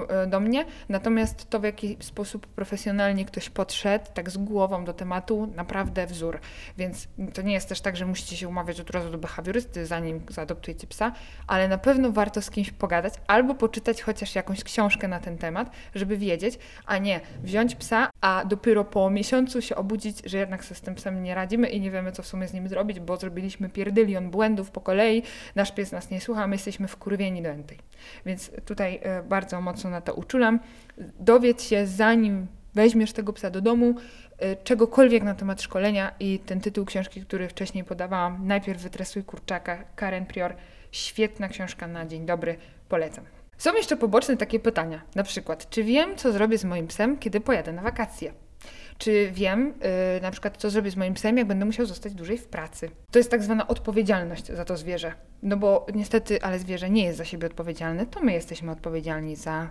e, 0.08 0.26
do 0.26 0.40
mnie, 0.40 0.64
natomiast 0.88 1.50
to, 1.50 1.60
w 1.60 1.64
jaki 1.64 1.96
sposób 2.00 2.46
profesjonalnie 2.46 3.24
ktoś 3.24 3.50
podszedł, 3.50 4.04
tak 4.14 4.30
z 4.30 4.36
głową 4.36 4.84
do 4.84 4.92
tematu, 4.92 5.52
naprawdę 5.56 6.06
wzór. 6.06 6.40
Więc 6.78 7.08
to 7.34 7.42
nie 7.42 7.52
jest 7.52 7.68
też 7.68 7.80
tak, 7.80 7.96
że 7.96 8.06
musicie 8.06 8.36
się 8.36 8.48
umawiać 8.48 8.80
od 8.80 8.90
razu 8.90 9.10
do 9.10 9.18
behawiorysty, 9.18 9.86
zanim 9.86 10.20
zaadoptujecie 10.28 10.86
psa, 10.86 11.12
ale 11.46 11.68
na 11.68 11.78
pewno 11.78 12.12
warto 12.12 12.42
z 12.42 12.50
kimś 12.50 12.70
pogadać 12.70 13.14
albo 13.26 13.54
poczytać 13.54 14.02
chociaż 14.02 14.34
jakąś 14.34 14.64
książkę 14.64 15.08
na 15.08 15.20
ten 15.20 15.38
temat, 15.38 15.70
żeby 15.94 16.16
wiedzieć, 16.16 16.58
a 16.86 16.98
nie 16.98 17.20
wziąć 17.42 17.74
psa, 17.74 18.10
a 18.20 18.44
dopiero 18.44 18.84
po 18.84 19.10
miesiącu 19.10 19.62
się 19.62 19.76
obudzić, 19.76 20.22
że 20.24 20.38
jednak 20.38 20.64
sobie 20.64 20.76
z 20.76 20.80
tym 20.80 20.94
psem 20.94 21.22
nie 21.22 21.34
radzi 21.34 21.49
i 21.52 21.80
nie 21.80 21.90
wiemy, 21.90 22.12
co 22.12 22.22
w 22.22 22.26
sumie 22.26 22.48
z 22.48 22.52
nim 22.52 22.68
zrobić, 22.68 23.00
bo 23.00 23.16
zrobiliśmy 23.16 23.68
pierdylion 23.68 24.30
błędów 24.30 24.70
po 24.70 24.80
kolei, 24.80 25.22
nasz 25.54 25.72
pies 25.72 25.92
nas 25.92 26.10
nie 26.10 26.20
słucha, 26.20 26.46
my 26.46 26.54
jesteśmy 26.54 26.88
wkurwieni 26.88 27.42
do 27.42 27.48
entej. 27.48 27.78
Więc 28.26 28.50
tutaj 28.64 29.00
e, 29.02 29.22
bardzo 29.22 29.60
mocno 29.60 29.90
na 29.90 30.00
to 30.00 30.14
uczulam. 30.14 30.60
Dowiedz 31.18 31.62
się, 31.62 31.86
zanim 31.86 32.46
weźmiesz 32.74 33.12
tego 33.12 33.32
psa 33.32 33.50
do 33.50 33.60
domu, 33.60 33.94
e, 34.38 34.56
czegokolwiek 34.56 35.22
na 35.22 35.34
temat 35.34 35.62
szkolenia 35.62 36.14
i 36.20 36.38
ten 36.38 36.60
tytuł 36.60 36.84
książki, 36.84 37.22
który 37.22 37.48
wcześniej 37.48 37.84
podawałam, 37.84 38.46
Najpierw 38.46 38.82
wytresuj 38.82 39.24
kurczaka, 39.24 39.84
Karen 39.96 40.26
Prior, 40.26 40.54
świetna 40.92 41.48
książka 41.48 41.86
na 41.86 42.06
dzień 42.06 42.26
dobry, 42.26 42.56
polecam. 42.88 43.24
Są 43.58 43.74
jeszcze 43.74 43.96
poboczne 43.96 44.36
takie 44.36 44.60
pytania, 44.60 45.02
na 45.14 45.22
przykład, 45.22 45.70
czy 45.70 45.84
wiem, 45.84 46.16
co 46.16 46.32
zrobię 46.32 46.58
z 46.58 46.64
moim 46.64 46.86
psem, 46.86 47.18
kiedy 47.18 47.40
pojadę 47.40 47.72
na 47.72 47.82
wakacje? 47.82 48.32
Czy 49.00 49.30
wiem 49.32 49.74
yy, 50.14 50.20
na 50.22 50.30
przykład, 50.30 50.56
co 50.56 50.70
zrobię 50.70 50.90
z 50.90 50.96
moim 50.96 51.14
psem, 51.14 51.38
jak 51.38 51.46
będę 51.46 51.64
musiał 51.64 51.86
zostać 51.86 52.14
dłużej 52.14 52.38
w 52.38 52.46
pracy? 52.46 52.90
To 53.10 53.18
jest 53.18 53.30
tak 53.30 53.42
zwana 53.42 53.68
odpowiedzialność 53.68 54.46
za 54.46 54.64
to 54.64 54.76
zwierzę. 54.76 55.12
No 55.42 55.56
bo 55.56 55.86
niestety, 55.94 56.42
ale 56.42 56.58
zwierzę 56.58 56.90
nie 56.90 57.04
jest 57.04 57.18
za 57.18 57.24
siebie 57.24 57.46
odpowiedzialne, 57.46 58.06
to 58.06 58.20
my 58.20 58.32
jesteśmy 58.32 58.72
odpowiedzialni 58.72 59.36
za, 59.36 59.70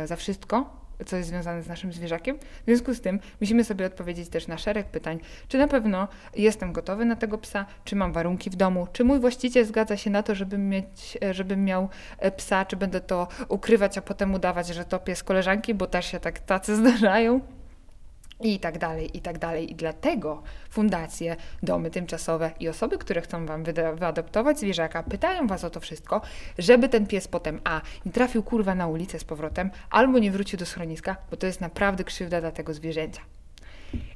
yy, 0.00 0.06
za 0.06 0.16
wszystko, 0.16 0.76
co 1.06 1.16
jest 1.16 1.28
związane 1.28 1.62
z 1.62 1.68
naszym 1.68 1.92
zwierzakiem. 1.92 2.38
W 2.38 2.64
związku 2.64 2.94
z 2.94 3.00
tym 3.00 3.20
musimy 3.40 3.64
sobie 3.64 3.86
odpowiedzieć 3.86 4.28
też 4.28 4.46
na 4.46 4.58
szereg 4.58 4.86
pytań, 4.86 5.20
czy 5.48 5.58
na 5.58 5.68
pewno 5.68 6.08
jestem 6.36 6.72
gotowy 6.72 7.04
na 7.04 7.16
tego 7.16 7.38
psa, 7.38 7.66
czy 7.84 7.96
mam 7.96 8.12
warunki 8.12 8.50
w 8.50 8.56
domu, 8.56 8.86
czy 8.92 9.04
mój 9.04 9.20
właściciel 9.20 9.64
zgadza 9.64 9.96
się 9.96 10.10
na 10.10 10.22
to, 10.22 10.34
żebym, 10.34 10.68
mieć, 10.68 11.18
żebym 11.30 11.64
miał 11.64 11.88
e, 12.18 12.30
psa, 12.30 12.64
czy 12.64 12.76
będę 12.76 13.00
to 13.00 13.28
ukrywać, 13.48 13.98
a 13.98 14.02
potem 14.02 14.34
udawać, 14.34 14.68
że 14.68 14.84
to 14.84 14.98
pies 14.98 15.22
koleżanki, 15.22 15.74
bo 15.74 15.86
też 15.86 16.06
się 16.06 16.20
tak 16.20 16.38
tacy 16.38 16.76
zdarzają 16.80 17.40
i 18.48 18.58
tak 18.60 18.78
dalej, 18.78 19.16
i 19.16 19.20
tak 19.20 19.38
dalej. 19.38 19.72
I 19.72 19.74
dlatego 19.74 20.42
fundacje, 20.70 21.36
domy 21.62 21.90
tymczasowe 21.90 22.50
i 22.60 22.68
osoby, 22.68 22.98
które 22.98 23.20
chcą 23.20 23.46
Wam 23.46 23.64
wyadoptować 23.94 24.58
zwierzaka, 24.58 25.02
pytają 25.02 25.46
Was 25.46 25.64
o 25.64 25.70
to 25.70 25.80
wszystko, 25.80 26.20
żeby 26.58 26.88
ten 26.88 27.06
pies 27.06 27.28
potem 27.28 27.60
A, 27.64 27.80
nie 28.06 28.12
trafił 28.12 28.42
kurwa 28.42 28.74
na 28.74 28.86
ulicę 28.86 29.18
z 29.18 29.24
powrotem, 29.24 29.70
albo 29.90 30.18
nie 30.18 30.30
wrócił 30.30 30.58
do 30.58 30.66
schroniska, 30.66 31.16
bo 31.30 31.36
to 31.36 31.46
jest 31.46 31.60
naprawdę 31.60 32.04
krzywda 32.04 32.40
dla 32.40 32.50
tego 32.50 32.74
zwierzęcia. 32.74 33.20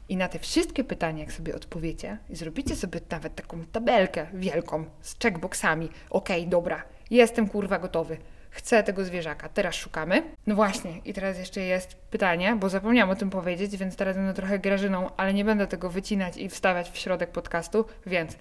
I 0.08 0.16
na 0.16 0.28
te 0.28 0.38
wszystkie 0.38 0.84
pytania, 0.84 1.20
jak 1.20 1.32
sobie 1.32 1.54
odpowiecie, 1.54 2.18
i 2.30 2.36
zrobicie 2.36 2.76
sobie 2.76 3.00
nawet 3.10 3.34
taką 3.34 3.64
tabelkę 3.72 4.26
wielką 4.34 4.84
z 5.00 5.18
checkboxami. 5.22 5.88
Okej, 6.10 6.40
okay, 6.40 6.50
dobra, 6.50 6.82
jestem 7.10 7.48
kurwa 7.48 7.78
gotowy 7.78 8.16
chcę 8.56 8.82
tego 8.82 9.04
zwierzaka. 9.04 9.48
Teraz 9.48 9.74
szukamy. 9.74 10.22
No 10.46 10.54
właśnie, 10.54 10.98
i 11.04 11.12
teraz 11.12 11.38
jeszcze 11.38 11.60
jest 11.60 11.94
pytanie, 11.94 12.56
bo 12.56 12.68
zapomniałam 12.68 13.10
o 13.10 13.16
tym 13.16 13.30
powiedzieć, 13.30 13.76
więc 13.76 13.96
teraz 13.96 14.16
będę 14.16 14.34
trochę 14.34 14.58
grażyną, 14.58 15.10
ale 15.16 15.34
nie 15.34 15.44
będę 15.44 15.66
tego 15.66 15.90
wycinać 15.90 16.36
i 16.36 16.48
wstawiać 16.48 16.90
w 16.90 16.96
środek 16.96 17.30
podcastu, 17.30 17.84
więc 18.06 18.36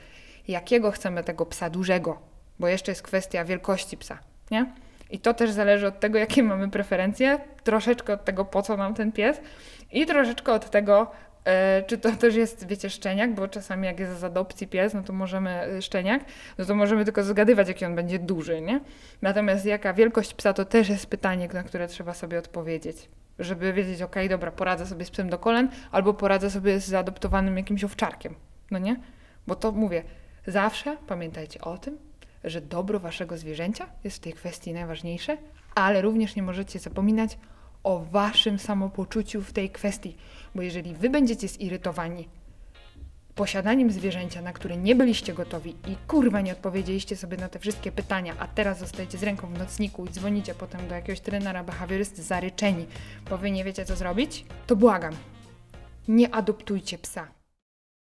jakiego 0.48 0.92
chcemy 0.92 1.24
tego 1.24 1.46
psa 1.46 1.70
dużego? 1.70 2.22
Bo 2.60 2.68
jeszcze 2.68 2.92
jest 2.92 3.02
kwestia 3.02 3.46
wielkości 3.46 3.98
psa, 3.98 4.20
nie? 4.52 4.66
I 5.10 5.20
to 5.20 5.34
też 5.34 5.52
zależy 5.52 5.88
od 5.88 6.00
tego, 6.00 6.20
jakie 6.20 6.44
mamy 6.44 6.70
preferencje, 6.70 7.40
troszeczkę 7.64 8.14
od 8.14 8.26
tego, 8.26 8.46
po 8.46 8.62
co 8.62 8.78
nam 8.78 8.94
ten 8.94 9.12
pies 9.12 9.42
i 9.92 10.06
troszeczkę 10.06 10.54
od 10.54 10.70
tego, 10.70 11.12
czy 11.88 11.98
to 11.98 12.12
też 12.12 12.36
jest, 12.36 12.68
wiecie, 12.68 12.90
szczeniak, 12.90 13.34
bo 13.34 13.48
czasami 13.48 13.86
jak 13.88 14.00
jest 14.00 14.20
z 14.20 14.24
adopcji 14.24 14.68
pies, 14.68 14.94
no 14.94 15.04
to 15.04 15.14
możemy, 15.14 15.50
e, 15.50 15.82
szczeniak, 15.82 16.26
no 16.58 16.66
to 16.66 16.76
możemy 16.76 17.06
tylko 17.06 17.24
zgadywać, 17.24 17.68
jaki 17.68 17.86
on 17.86 17.96
będzie 17.96 18.20
duży, 18.20 18.62
nie? 18.62 18.80
Natomiast 19.22 19.66
jaka 19.66 19.94
wielkość 19.94 20.34
psa, 20.34 20.54
to 20.54 20.66
też 20.66 20.90
jest 20.90 21.08
pytanie, 21.08 21.50
na 21.54 21.64
które 21.64 21.88
trzeba 21.88 22.14
sobie 22.14 22.40
odpowiedzieć. 22.40 23.10
Żeby 23.40 23.74
wiedzieć, 23.74 24.02
ok, 24.02 24.16
dobra, 24.30 24.52
poradzę 24.52 24.86
sobie 24.86 25.06
z 25.06 25.12
psem 25.12 25.30
do 25.30 25.40
kolen, 25.40 25.70
albo 25.92 26.14
poradzę 26.14 26.50
sobie 26.50 26.80
z 26.80 26.88
zaadoptowanym 26.88 27.58
jakimś 27.58 27.84
owczarkiem, 27.84 28.36
no 28.72 28.80
nie? 28.80 28.96
Bo 29.48 29.56
to 29.56 29.72
mówię, 29.72 30.04
zawsze 30.48 30.98
pamiętajcie 31.08 31.62
o 31.62 31.78
tym, 31.78 31.98
że 32.44 32.62
dobro 32.62 33.00
waszego 33.00 33.38
zwierzęcia 33.38 33.88
jest 34.04 34.18
w 34.18 34.20
tej 34.20 34.34
kwestii 34.34 34.74
najważniejsze, 34.74 35.38
ale 35.76 36.02
również 36.02 36.36
nie 36.36 36.44
możecie 36.44 36.80
zapominać 36.80 37.38
o 37.86 38.00
waszym 38.00 38.60
samopoczuciu 38.60 39.42
w 39.42 39.54
tej 39.54 39.70
kwestii, 39.70 40.16
bo 40.56 40.62
jeżeli 40.62 40.94
wy 40.94 41.10
będziecie 41.10 41.48
zirytowani 41.48 42.28
posiadaniem 43.36 43.92
zwierzęcia, 43.92 44.42
na 44.42 44.54
które 44.54 44.78
nie 44.78 44.96
byliście 44.96 45.34
gotowi 45.34 45.70
i 45.70 45.96
kurwa 46.08 46.42
nie 46.42 46.52
odpowiedzieliście 46.52 47.16
sobie 47.16 47.38
na 47.38 47.50
te 47.50 47.60
wszystkie 47.60 47.92
pytania, 47.92 48.36
a 48.40 48.48
teraz 48.48 48.80
zostajecie 48.80 49.18
z 49.18 49.24
ręką 49.24 49.48
w 49.48 49.58
nocniku 49.58 50.06
i 50.06 50.10
dzwonicie 50.10 50.56
potem 50.56 50.88
do 50.88 50.96
jakiegoś 50.96 51.20
trenera 51.20 51.64
behawiorysty 51.64 52.24
zaryczeni, 52.24 52.86
bo 53.30 53.38
wy 53.38 53.52
nie 53.52 53.64
wiecie 53.64 53.86
co 53.86 53.96
zrobić, 53.96 54.46
to 54.68 54.76
błagam, 54.76 55.14
nie 56.08 56.36
adoptujcie 56.36 56.98
psa. 56.98 57.35